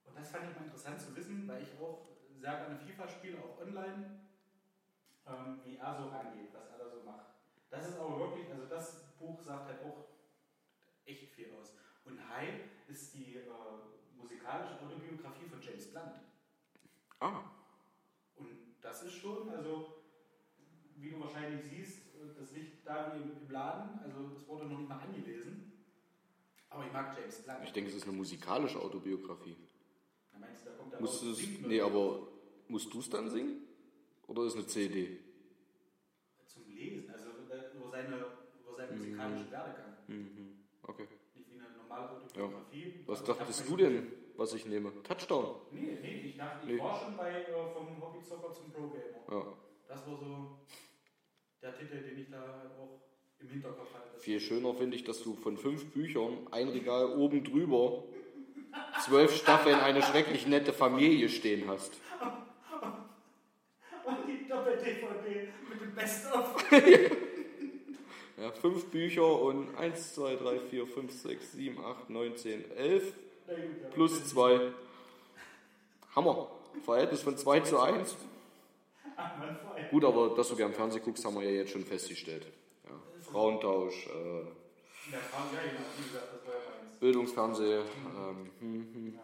[0.08, 2.00] Und das fand ich mal interessant zu wissen, weil ich auch
[2.40, 4.20] sehr gerne FIFA spiele, auch online,
[5.28, 7.26] ähm, wie er so rangeht, was er da so macht.
[7.70, 10.15] Das ist aber wirklich, also das Buch sagt halt auch
[11.06, 11.74] echt viel aus.
[12.06, 13.42] Und High ist die äh,
[14.18, 16.16] musikalische Autobiografie von James Blunt.
[17.20, 17.42] Ah,
[18.36, 18.50] Und
[18.82, 19.96] das ist schon, also
[20.98, 22.02] wie du wahrscheinlich siehst,
[22.38, 25.72] das liegt da wie im, Laden, also es wurde noch nicht mal angelesen.
[26.70, 27.64] Aber ich mag James Blunt.
[27.64, 29.58] ich denke, es ist eine musikalische Autobiografie.
[30.32, 32.28] Da meinst du, da kommt er Musst raus singt nee, aber
[32.68, 33.62] musst du es dann singen?
[34.28, 35.20] Oder ist eine CD?
[36.48, 38.16] Zum Lesen, also über über seine,
[38.60, 39.12] über seinen Mhm.
[39.18, 39.94] musikalischen Werdegang.
[40.08, 40.45] Okay.
[42.44, 43.04] Autobiografie.
[43.06, 44.92] Was Also dachtest du denn, was ich nehme?
[45.04, 45.56] Touchdown.
[45.72, 46.80] Nee, nee, ich dachte, ich Nee.
[46.82, 49.24] war schon bei äh, vom Hobbyzocker zum Pro-Gamer.
[49.32, 49.54] Ja.
[49.88, 50.60] Das war so
[51.62, 53.02] der Titel, den ich da halt auch
[53.40, 54.20] im Hinterkopf hatte.
[54.20, 58.04] Viel schöner finde ich, dass du von fünf Büchern ein Regal oben drüber
[59.06, 61.94] zwölf Staffeln eine schrecklich nette Familie stehen hast.
[64.06, 66.56] Und die Doppel-DVD mit dem Best-of.
[68.56, 73.14] Ja, fünf Bücher und 1, 2, 3, 4, 5, 6, 7, 8, 9, 10, 11
[73.48, 73.90] Na gut, ja.
[73.90, 74.60] plus 2.
[76.16, 76.48] Hammer.
[76.84, 78.16] Verhältnis von 2 zu 1.
[79.16, 79.90] Ach, man, vor allem.
[79.90, 82.46] Gut, aber dass du gern Fernsehen guckst, haben wir ja jetzt schon festgestellt.
[82.86, 82.92] Ja.
[83.32, 87.00] Frauentausch, äh, gesagt.
[87.00, 87.84] Bildungsfernsehen.
[88.18, 89.20] Ähm, hm, hm.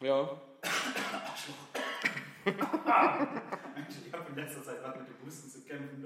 [0.00, 0.36] Ja,
[2.44, 6.04] ich habe in letzter Zeit was mit dem Husten zu kämpfen.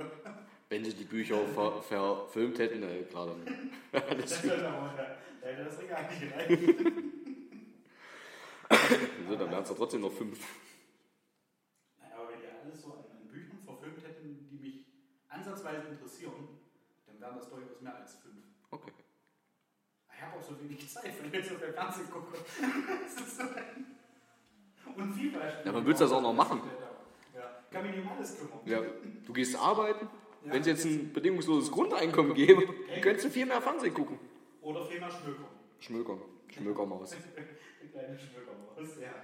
[0.69, 3.71] Wenn sie die Bücher ver verfilmt hätten, äh, klar dann.
[3.93, 6.93] Das da hätte das Regal nicht gereicht.
[9.29, 10.41] So, dann wären es ja trotzdem noch fünf.
[12.01, 14.87] Nein, aber wenn die alles so an, Büchern verfilmt hätten, die mich
[15.29, 16.49] ansatzweise interessieren,
[17.07, 18.43] dann wären das durchaus mehr als fünf.
[18.73, 18.93] Okay.
[20.17, 22.39] Ich habe auch so wenig Zeit, wenn ich jetzt auf der Fernsehen gucke.
[24.97, 26.61] Und FIFA Ja, man will's das auch noch machen.
[27.71, 28.61] kann mich nicht um alles kümmern.
[28.64, 28.81] Ja,
[29.27, 30.09] du gehst arbeiten.
[30.51, 32.67] Wenn es jetzt ein bedingungsloses Grundeinkommen gäbe,
[33.01, 34.19] könntest du viel mehr Fernsehen gucken.
[34.61, 35.47] Oder vielmehr Schmökern.
[35.79, 36.21] Schmökern.
[36.49, 37.13] Schmökermaus.
[37.13, 39.15] Eine kleine Schmökermaus, ja.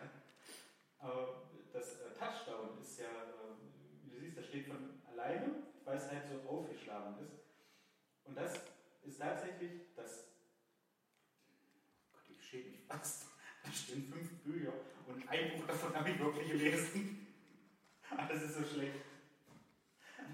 [0.98, 1.42] Aber
[1.72, 5.50] das äh, Touchdown ist ja, äh, wie du siehst, das steht von alleine,
[5.84, 7.42] weil es halt so aufgeschlagen ist.
[8.24, 8.54] Und das
[9.02, 10.28] ist tatsächlich das.
[12.12, 13.26] Gott, ich schäme mich fast.
[13.64, 14.72] Da stehen fünf Bücher
[15.06, 17.26] und ein Buch davon habe ich wirklich gelesen.
[18.10, 18.94] Aber das ist so schlecht.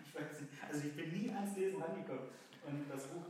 [0.04, 0.52] Ich weiß nicht.
[0.68, 2.28] Also ich bin nie ans Lesen rangekommen.
[2.66, 3.24] Und das Buch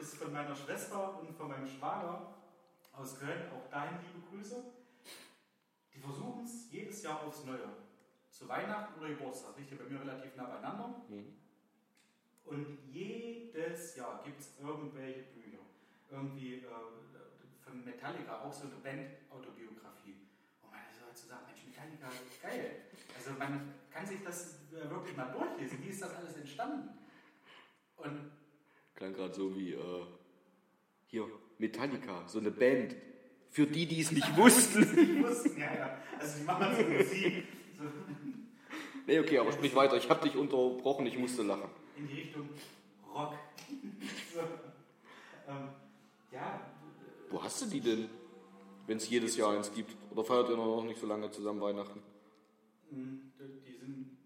[0.00, 2.34] ist von meiner Schwester und von meinem Schwager
[2.92, 3.42] aus Köln.
[3.52, 4.64] Auch dahin liebe Grüße.
[5.94, 7.68] Die versuchen es jedes Jahr aufs Neue.
[8.30, 9.56] Zu Weihnachten oder Geburtstag.
[9.56, 11.02] Liegt ja bei mir relativ nah beieinander.
[12.44, 15.62] Und jedes Jahr gibt es irgendwelche Bücher.
[16.10, 16.68] Irgendwie äh,
[17.60, 20.26] von Metallica, auch so eine Band-Autobiografie.
[20.60, 22.08] Wo man so halt so sagt, Mensch, Metallica,
[22.42, 22.82] geil.
[23.24, 25.78] Also man kann sich das äh, wirklich mal durchlesen.
[25.82, 26.88] Wie ist das alles entstanden?
[27.98, 28.32] Und
[28.96, 30.04] Klang gerade so wie, äh,
[31.06, 32.96] hier, Metallica, so eine Band.
[33.50, 34.80] Für die, die es nicht wussten.
[34.80, 35.98] die wussten, ja, ja.
[36.18, 37.44] Also die machen so Musik
[37.76, 37.84] so
[39.06, 39.96] Nee, okay, aber sprich weiter.
[39.96, 41.70] Ich habe dich unterbrochen, ich musste lachen.
[41.96, 42.48] in die Richtung
[43.14, 43.34] Rock.
[44.34, 44.40] so.
[45.48, 45.68] ähm,
[46.32, 46.60] ja,
[47.30, 48.08] Wo hast du die denn,
[48.86, 49.94] wenn es jedes Jahr eins gibt?
[50.10, 52.00] Oder feiert ihr noch nicht so lange zusammen Weihnachten?
[52.92, 53.18] Mh,
[53.66, 54.18] die sind.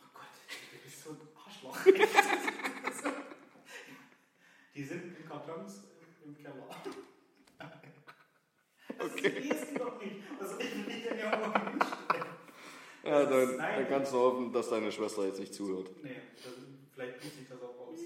[0.00, 0.32] Oh Gott,
[0.72, 1.78] du bist so ein Arschloch.
[4.74, 5.82] die sind in Kartons
[6.24, 6.66] im Keller.
[8.98, 10.16] Das liest du doch nicht.
[10.40, 12.26] Was soll ich denn hier irgendwo hinstellen?
[13.04, 15.90] Ja, Das dann, dann kannst du hoffen, dass deine Schwester jetzt nicht zuhört.
[16.02, 16.52] Nee, das,
[16.94, 18.00] vielleicht tut sich das auch raus.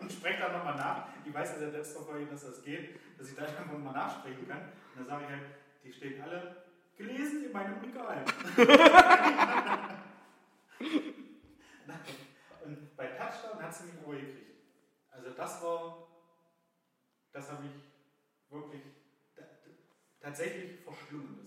[0.00, 1.08] und spreche dann nochmal nach.
[1.26, 4.48] Die weiß ja seit letzter Folge, dass das geht, dass ich da einfach mal nachsprechen
[4.48, 4.60] kann.
[4.94, 5.42] Und dann sage ich halt,
[5.84, 6.67] die stehen alle
[6.98, 8.24] gelesen in meinem Regal.
[12.64, 14.56] und bei Touchdown hat sie mich aber gekriegt.
[15.10, 16.08] Also das war,
[17.32, 18.82] das habe ich wirklich
[19.36, 19.42] ta-
[20.20, 21.46] tatsächlich verschlungen.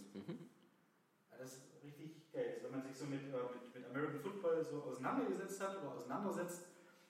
[1.32, 2.54] Ja, Das ist richtig geil.
[2.56, 5.92] Also wenn man sich so mit, äh, mit, mit American Football so auseinandergesetzt hat oder
[5.94, 6.64] auseinandersetzt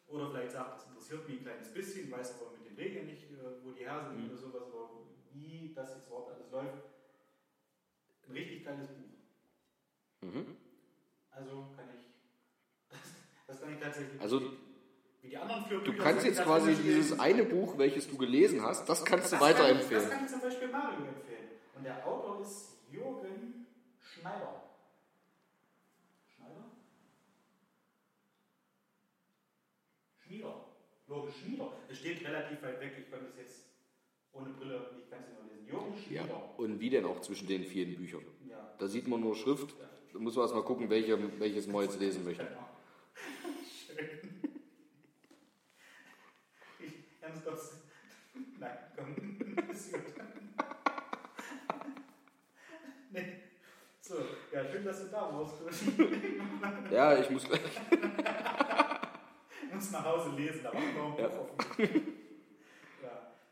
[0.07, 3.31] oder vielleicht sagt, das interessiert mich ein kleines bisschen, weiß aber mit den Regeln nicht,
[3.31, 4.89] äh, wo die her sind oder sowas oder
[5.31, 6.83] wie das jetzt überhaupt alles läuft.
[8.31, 10.27] Ein richtig geiles Buch.
[10.29, 10.55] Mhm.
[11.31, 12.05] Also kann ich,
[12.89, 12.99] das,
[13.47, 14.41] das kann ich tatsächlich Also,
[15.21, 18.61] wie die anderen vier Du kannst jetzt das quasi dieses eine Buch, welches du gelesen
[18.61, 20.09] hast, das kannst du Das kann ich- Das weiterempfehlen.
[20.09, 21.49] kann ich zum Beispiel Mario empfehlen.
[21.75, 23.65] Und der Autor ist Jürgen
[23.99, 24.63] Schneider.
[26.35, 26.65] Schneider?
[30.25, 30.65] Schnieder.
[31.07, 31.73] Jürgen Schnieder.
[31.89, 32.93] Es steht relativ weit weg.
[32.99, 33.60] Ich konnte es jetzt
[34.33, 35.67] ohne Brille nicht ganz genau lesen.
[35.67, 36.59] Jürgen Ja, Schnieder.
[36.59, 38.21] und wie denn auch zwischen den vielen Büchern?
[38.47, 38.73] Ja.
[38.79, 39.73] Da sieht man nur Schrift.
[40.13, 42.43] Da muss man erst mal gucken, welche, welches man jetzt lesen möchte.
[42.45, 42.67] Genau.
[43.87, 44.41] Schön.
[46.79, 47.77] Ich, ganz kurz.
[48.59, 49.69] Nein, komm.
[49.69, 50.01] Ist gut.
[53.11, 53.25] Nee.
[54.01, 54.15] So,
[54.53, 55.55] ja, schön, dass du da warst.
[56.91, 57.61] Ja, ich muss gleich.
[59.73, 61.27] musst nach Hause lesen, da war noch ein Ja.
[61.29, 62.17] Buch offen.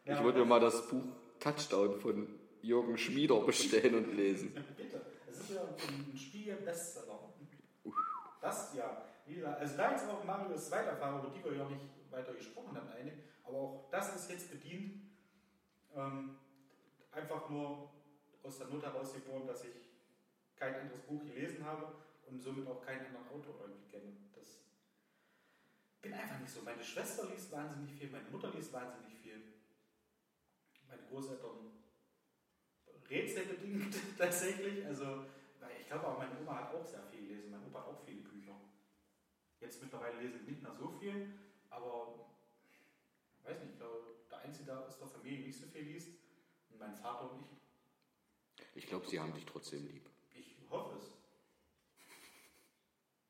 [0.09, 0.15] Ja.
[0.17, 1.03] Ich wollte mir mal das Buch
[1.39, 2.27] Touchdown von
[2.63, 4.55] Jürgen Schmieder bestellen und lesen.
[4.75, 5.01] Bitte.
[5.29, 7.19] Es ist ja ein, Spiegel-Bestseller.
[8.41, 9.05] Das ja.
[9.59, 12.89] Also da jetzt auch Marios zweite Erfahrung, über die wir ja nicht weiter gesprochen haben,
[12.89, 13.11] eine,
[13.43, 14.99] aber auch das ist jetzt bedient.
[15.95, 16.37] Ähm,
[17.11, 17.91] einfach nur
[18.41, 19.75] aus der Not heraus geboren, dass ich
[20.55, 21.93] kein anderes Buch gelesen habe
[22.27, 24.17] und somit auch keinen anderen Autor irgendwie kenne.
[24.33, 24.61] Das
[26.01, 26.63] bin einfach nicht so.
[26.63, 29.18] Meine Schwester liest wahnsinnig viel, meine Mutter liest wahnsinnig viel.
[30.89, 31.69] Meine Großeltern
[33.09, 34.85] rätselbedingt tatsächlich.
[34.85, 35.25] Also,
[35.79, 37.51] ich glaube auch, meine Oma hat auch sehr viel gelesen.
[37.51, 38.55] Mein Opa hat auch viele Bücher.
[39.59, 41.33] Jetzt mittlerweile lesen wir nicht mehr so viel,
[41.69, 42.29] aber
[43.43, 46.09] weiß nicht, ich glaube, der Einzige da aus der Familie nicht so viel liest.
[46.69, 47.59] Und mein Vater und ich.
[48.75, 50.09] Ich glaube, sie haben dich trotzdem lieb.
[50.33, 51.11] Ich hoffe es.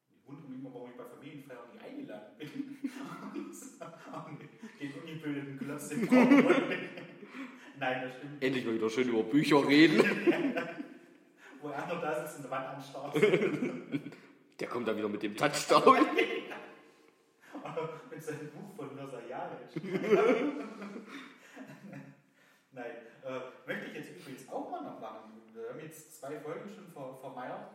[0.10, 2.80] Ich wundere mich immer, warum ich bei Familienfeiern nicht eingeladen bin.
[4.80, 6.07] Den ungebildeten Klotz im.
[7.80, 8.43] Nein, das stimmt.
[8.43, 9.99] Endlich mal wieder schön über Bücher reden.
[11.61, 13.15] Wo er noch da sitzt und die Wand anstarrt.
[14.59, 15.99] Der kommt dann wieder mit dem Touchdown.
[18.09, 19.69] Mit seinem Buch von Mirza Jaric.
[22.71, 22.91] Nein,
[23.23, 25.41] äh, möchte ich jetzt übrigens auch mal noch machen.
[25.53, 27.69] Wir haben jetzt zwei Folgen schon ver vermeiert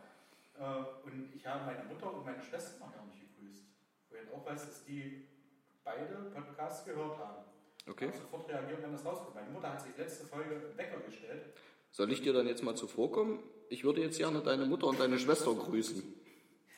[0.59, 3.63] äh, und ich habe meine Mutter und meine Schwester noch gar nicht gegrüßt.
[4.09, 5.27] Wo ich auch weiß, dass die
[5.83, 7.54] beide Podcasts gehört haben.
[7.87, 8.09] Okay.
[8.11, 9.35] Ich sofort reagieren, wenn das rauskommt.
[9.35, 11.45] Meine Mutter hat sich letzte Folge Wecker gestellt.
[11.91, 13.39] Soll ich dir dann jetzt mal zuvorkommen?
[13.69, 16.01] ich würde jetzt gerne deine Mutter und deine Schwester grüßen.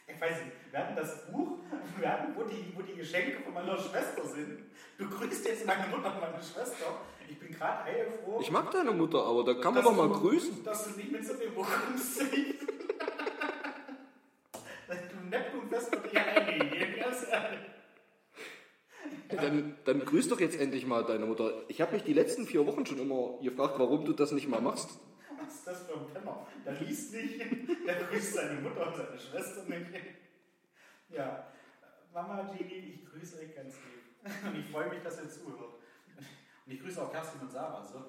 [0.07, 1.57] Ich weiß nicht, wir hatten das Buch,
[1.99, 4.63] wir hatten, wo die, wo die Geschenke von meiner Schwester sind.
[4.97, 7.01] Du grüßt jetzt meine Mutter und meine Schwester.
[7.29, 8.39] Ich bin gerade heilfroh.
[8.41, 10.63] Ich mag deine Mutter, aber da kann man doch mal du- grüßen.
[10.63, 12.21] Dass du nicht mit so viel bekommst.
[12.21, 12.25] du
[15.29, 17.59] Neptunfest wird dich eingegeben, ganz ehrlich.
[19.29, 21.63] Dann, dann grüß doch jetzt endlich mal deine Mutter.
[21.67, 24.61] Ich habe mich die letzten vier Wochen schon immer gefragt, warum du das nicht mal
[24.61, 24.99] machst.
[25.39, 26.47] Was ist das für ein Penner?
[26.65, 29.91] Der liest nicht, der grüßt seine Mutter und seine Schwester nicht.
[31.09, 31.47] Ja,
[32.13, 34.33] Mama Gini, ich grüße euch ganz lieb.
[34.45, 35.75] Und ich freue mich, dass ihr zuhört.
[36.65, 37.83] Und ich grüße auch Kerstin und Sarah.
[37.85, 38.03] So.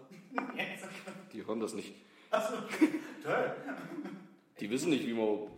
[0.56, 0.86] Jetzt.
[1.32, 1.94] Die hören das nicht.
[2.30, 2.56] Achso,
[3.22, 3.56] toll.
[4.58, 5.50] Die wissen nicht, wie man.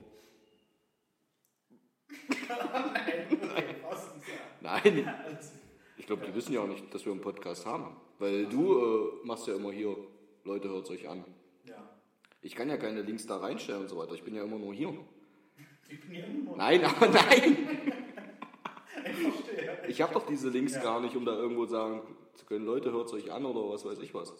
[2.48, 4.49] Nein, okay, brauchst du nicht sagen.
[4.62, 5.14] Nein,
[5.96, 7.96] ich glaube, die wissen ja auch nicht, dass wir einen Podcast haben.
[8.18, 9.96] Weil du äh, machst ja immer hier,
[10.44, 11.24] Leute, hört euch an.
[11.64, 11.76] Ja,
[12.42, 14.12] Ich kann ja keine Links da reinstellen und so weiter.
[14.14, 14.92] Ich bin ja immer nur hier.
[15.88, 16.56] ich bin hier immer nur.
[16.56, 17.56] Nein, aber nein!
[19.02, 19.78] Ich verstehe.
[19.88, 20.82] Ich habe doch diese Links Ja.
[20.82, 22.02] gar nicht, um da irgendwo sagen
[22.34, 24.30] zu können, Leute, hört euch an oder was weiß ich was.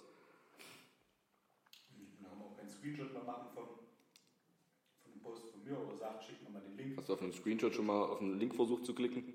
[1.99, 6.25] Ich kann auch keinen Screenshot mehr machen von, von einem Post von mir oder sagt,
[6.25, 6.97] schickt mir mal den Link.
[6.99, 9.35] Hast du auf einen Screenshot schon mal auf den Link versucht zu klicken?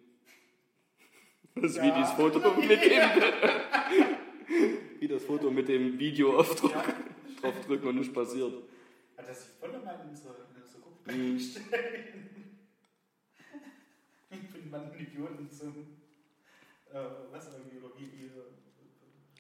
[1.56, 1.84] Das ist Ja.
[1.84, 3.10] wie dieses Foto mit dem.
[5.00, 6.74] wie das Foto mit dem Video auf Druck,
[7.42, 8.54] draufdrücken und nicht passiert.
[9.18, 11.40] Hat das sich voll mal in unsere, in unsere Gruppe Mhm.
[14.32, 15.88] Ich bin ein Idioten zum.
[16.92, 16.98] Äh,
[17.32, 18.32] was irgendwie, oder wie, wie, äh,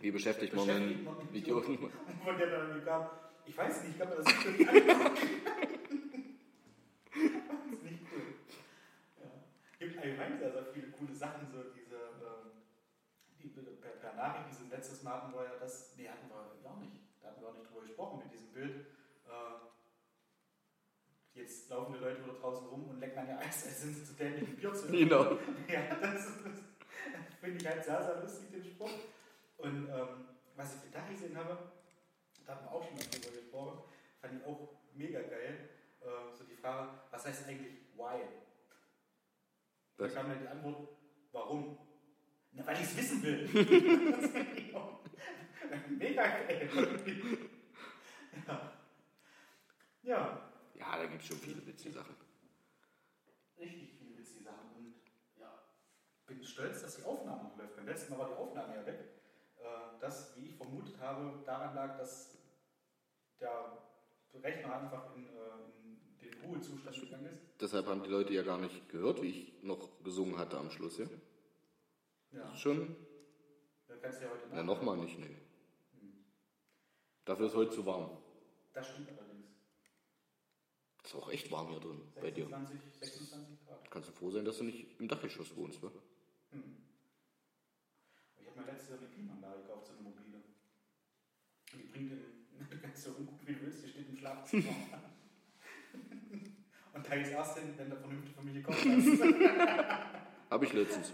[0.01, 1.77] Wie beschäftigt man beschäftigt einen man einen Idioten?
[1.77, 3.09] Von der dann kam.
[3.45, 5.17] Ich weiß nicht, ich mir das nicht wirklich angucken.
[7.13, 8.23] das ist nicht cool.
[9.21, 9.27] Ja.
[9.79, 11.84] gibt allgemein sehr, sehr viele coole Sachen, so die
[14.15, 16.91] per, per Nachricht, diese letztes Mal hatten wir ja das, nee, hatten wir gar nicht,
[17.21, 18.85] da hatten wir auch nicht drüber gesprochen mit diesem Bild.
[19.25, 23.95] Äh, jetzt laufen die Leute wieder draußen rum und lecken an ihr Eis, als sind
[23.95, 25.23] sie zu dämlichen Bier zu Genau.
[25.67, 28.89] ja, das, ist- das finde ich halt sehr, sehr lustig, den Spruch.
[29.57, 31.57] Und ähm, was ich da gesehen habe,
[32.45, 33.83] da haben wir auch schon mal drüber gesprochen,
[34.21, 35.69] fand ich auch mega geil.
[36.01, 38.21] Äh, so die Frage, was heißt eigentlich why?
[39.97, 40.89] Da kam dann die Antwort,
[41.31, 41.64] warum?
[42.75, 43.47] Weil ich es wissen will.
[45.97, 46.69] mega geil.
[48.45, 48.71] ja.
[50.03, 52.15] ja, Ja, da gibt es schon viele witzige Sachen.
[53.57, 54.75] richtig viele witzige Sachen.
[54.75, 54.93] Und
[55.39, 55.63] ja,
[56.27, 57.77] bin stolz, dass die Aufnahme noch läuft.
[57.77, 58.99] Beim letzten Mal war die Aufnahme ja weg.
[59.57, 59.63] Äh,
[60.01, 62.37] Das, wie ich vermutet habe, daran lag, dass
[63.39, 63.77] der
[64.33, 65.29] Rechner einfach in, äh,
[65.81, 67.41] in den Ruhezustand gegangen ist.
[67.61, 70.97] Deshalb haben die Leute ja gar nicht gehört, wie ich noch gesungen hatte am Schluss,
[70.97, 71.05] ja?
[72.35, 72.95] Ja, Schon?
[73.87, 75.35] dann kannst du ja heute Na, nach- nochmal nicht, nee.
[77.23, 78.17] Dafür ist heute zu warm.
[78.73, 79.47] Das stimmt allerdings.
[81.03, 82.47] Ist auch echt warm hier drin, bei dir.
[82.47, 83.89] 26, 26 Grad.
[83.91, 85.91] Kannst du froh sein, dass du nicht im Dachgeschoss wohnst, wa?
[88.39, 90.43] Ich habe mir letztes Jahr eine Klimaanlage gekauft, so eine mobile.
[91.73, 92.19] Und die bringt in,
[92.69, 94.63] du kannst so umgucken, wie du willst, die steht im Schlafzimmer.
[96.93, 98.77] Und da ist erst hin, wenn der vernünftige Familie kommt.
[100.49, 101.11] Habe ich letztens.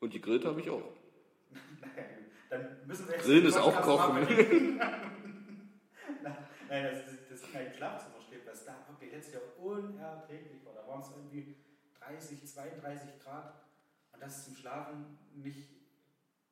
[0.00, 0.82] Und die Grillt habe ich auch.
[2.50, 3.24] Dann müssen wir jetzt.
[3.24, 4.26] Grillen ist auch Kochen.
[6.68, 10.74] Nein, das, das, das im Schlafzimmer steht, was da wirklich letztes Jahr unerträglich war.
[10.74, 11.56] Da waren es irgendwie
[11.98, 13.54] 30, 32 Grad.
[14.12, 15.70] Und das ist zum Schlafen nicht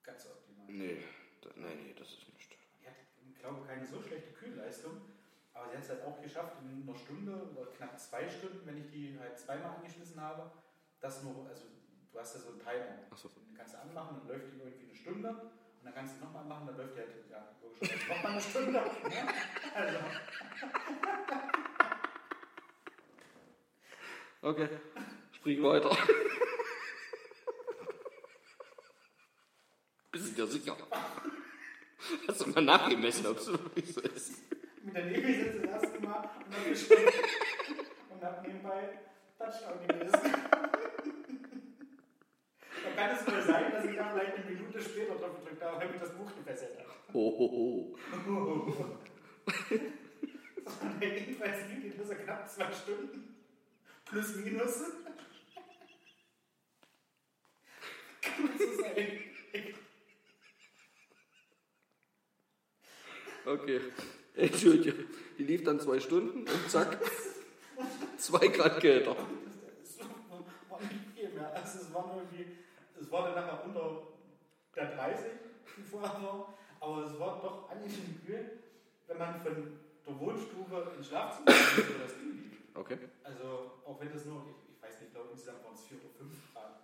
[0.03, 0.67] ganz so optimal.
[0.69, 1.03] Nee,
[1.43, 2.57] da, nee, nee, das ist nicht.
[2.81, 2.95] Die hat,
[3.29, 5.01] ich glaube, keine so schlechte Kühlleistung,
[5.53, 8.79] aber sie hat es halt auch geschafft, in einer Stunde oder knapp zwei Stunden, wenn
[8.79, 10.51] ich die halt zweimal angeschmissen habe,
[11.01, 11.65] das nur, also
[12.17, 12.99] du hast ja so einen Timer.
[13.11, 13.29] Ach so.
[13.29, 16.45] Den kannst du anmachen, dann läuft die irgendwie eine Stunde und dann kannst du nochmal
[16.45, 18.81] machen, dann läuft die halt, ja, logischerweise nochmal eine Stunde.
[19.05, 19.29] Ne?
[19.75, 19.99] Also,
[24.43, 24.69] Okay,
[25.33, 25.97] sprich weiter.
[30.13, 30.77] Bist du dir sicher?
[32.29, 34.33] Hast du mal nachgemessen, ob es wirklich so ist?
[34.85, 37.13] mit der Nevi sitze das erste Mal und dann gestimmt
[38.09, 39.01] und hab nebenbei
[39.37, 40.86] Touchdown gelesen.
[42.97, 45.91] Kann es wohl sein, dass ich da vielleicht eine Minute später drauf gedrückt habe, weil
[45.91, 46.87] mich das Buch gefesselt hat.
[47.13, 48.99] Ho, ho, ho.
[51.01, 53.37] Jedenfalls liegt die Liste knapp zwei Stunden.
[54.07, 54.83] Plus, minus.
[58.23, 59.19] Kann so sein?
[63.45, 63.81] Okay.
[64.35, 64.95] Entschuldige.
[65.39, 66.99] Die lief dann zwei Stunden und zack,
[68.17, 69.17] zwei Grad kälter.
[69.83, 69.99] Es
[70.69, 71.55] war nicht viel mehr.
[71.55, 72.57] Also es war irgendwie,
[73.07, 74.03] es war dann nachher unter
[74.75, 75.27] der 30,
[75.77, 78.59] die vorher war, aber es war doch angenehm kühl,
[79.07, 82.77] wenn man von der Wohnstube ins Schlafzimmer, wo das Ding liegt.
[82.77, 82.99] Okay.
[83.23, 85.99] Also, auch wenn das nur, ich, ich weiß nicht, ich glaube insgesamt waren es 4
[85.99, 86.81] oder 5 Grad,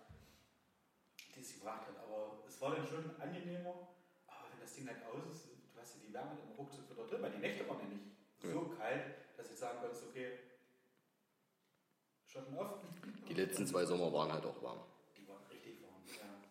[1.35, 1.97] die es gebracht hat.
[2.07, 3.91] Aber es war dann schon angenehmer.
[4.27, 5.45] Aber wenn das Ding halt aus ist,
[5.75, 8.15] du hast ja die Wärme dann ruckzuck wieder drin, weil die Nächte waren ja nicht
[8.41, 9.03] so kalt,
[9.35, 10.39] dass ich sagen konnte, okay,
[12.25, 12.87] Schotten offen.
[13.27, 14.79] Die letzten zwei Sommer waren halt auch warm.
[15.15, 16.43] Die waren richtig warm, ja.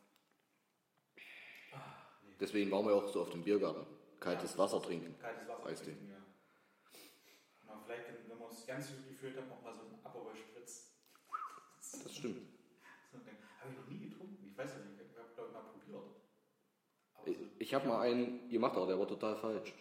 [2.43, 3.87] Deswegen waren wir auch so auf dem Biergarten.
[4.19, 5.15] Kaltes Wasser trinken.
[5.21, 5.85] Kaltes Wasser Eistee.
[5.93, 6.17] trinken, ja.
[7.69, 10.91] Na, vielleicht, wenn, wir uns ganz gut gefühlt haben, noch mal so einen Aperol Spritz.
[12.03, 12.39] Das stimmt.
[13.13, 14.45] Habe ich noch nie getrunken.
[14.51, 16.03] Ich weiß ja nicht, ich habe glaube ich mal probiert.
[17.15, 19.73] Aber Ich, so, ich habe mal einen gemacht, aber der war total falsch.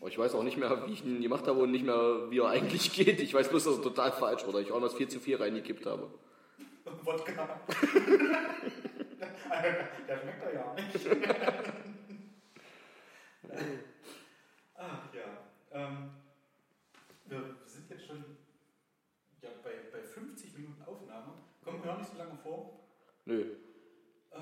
[0.00, 2.40] Aber ich weiß auch nicht mehr, wie ich ihn gemacht habe und nicht mehr, wie
[2.40, 3.20] er eigentlich geht.
[3.20, 5.38] Ich weiß bloß, dass er total falsch war, oder ich auch was 4 zu 4
[5.38, 6.12] reingekippt habe.
[7.04, 7.60] Wodka.
[10.08, 11.06] Der schmeckt doch ja nicht.
[14.76, 15.38] Ach ja.
[15.72, 16.10] Ähm,
[17.26, 18.24] wir sind jetzt schon
[19.42, 21.32] ja, bei, bei 50 Minuten Aufnahme.
[21.64, 22.80] Kommt mir auch nicht so lange vor.
[23.24, 23.40] Nö.
[23.40, 24.36] Äh,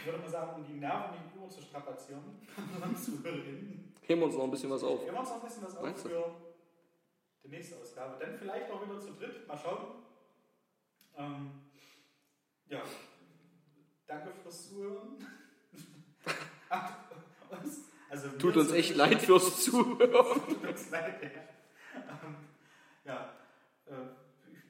[0.00, 2.22] ich würde mal sagen, um die Nerven nicht über zu strapazieren,
[2.56, 5.00] unseren Zuhörerinnen, Heben wir uns noch ein bisschen was auf.
[5.00, 6.08] geben wir uns noch ein bisschen was auf Meinst du?
[6.08, 6.34] für
[7.44, 8.16] die nächste Ausgabe.
[8.24, 9.46] Dann vielleicht auch wieder zu dritt.
[9.46, 10.02] Mal schauen.
[11.16, 11.50] Ähm,
[12.68, 12.82] ja,
[14.08, 15.24] danke fürs Zuhören.
[18.10, 20.42] also, Tut uns echt leid fürs Zuhören.
[20.46, 21.28] Tut uns leid, ja.
[21.94, 22.36] Ähm,
[23.04, 23.32] ja.
[23.86, 23.92] Äh,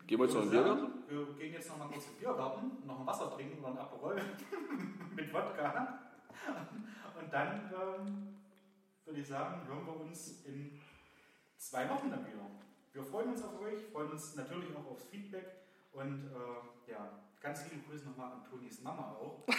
[0.06, 0.92] Gehen wir jetzt noch in den Biergarten?
[1.08, 3.78] Wir gehen jetzt noch mal kurz in den Biergarten, noch ein Wasser trinken oder ein
[3.78, 4.20] Aperol
[5.14, 5.98] mit Wodka.
[7.20, 8.36] Und dann ähm,
[9.04, 10.80] würde ich sagen, hören wir uns in
[11.58, 12.46] zwei Wochen dann wieder.
[12.92, 15.46] Wir freuen uns auf euch, freuen uns natürlich auch aufs Feedback
[15.92, 17.10] und äh, ja,
[17.40, 19.44] ganz liebe Grüße nochmal an Tonis Mama auch.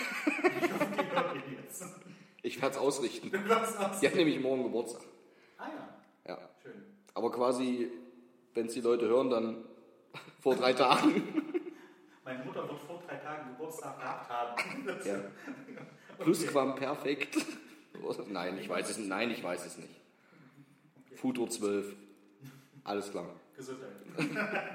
[0.62, 1.84] Ich hoffe, die hört ihr jetzt.
[2.42, 3.30] Ich werde es ausrichten.
[3.32, 3.38] Du.
[3.38, 5.02] Die hat nämlich morgen Geburtstag.
[5.58, 5.68] Ah
[6.26, 6.50] ja, Ja.
[6.62, 6.74] schön.
[7.14, 7.92] Aber quasi,
[8.54, 9.66] wenn es die Leute hören, dann
[10.40, 11.24] vor drei Tagen.
[12.24, 14.88] Meine Mutter wird vor drei Tagen Geburtstag gehabt haben.
[15.06, 15.20] Ja.
[16.24, 17.38] Plusquamperfekt.
[18.28, 19.10] Nein, ich weiß es nicht.
[19.10, 20.00] Nein, ich weiß es nicht.
[21.16, 21.96] Futur 12.
[22.86, 23.26] Alles klar.
[23.58, 23.92] Gesundheit.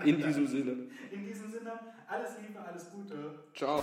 [0.04, 0.88] In diesem Sinne.
[1.10, 3.34] In diesem Sinne, alles Liebe, alles Gute.
[3.54, 3.82] Ciao.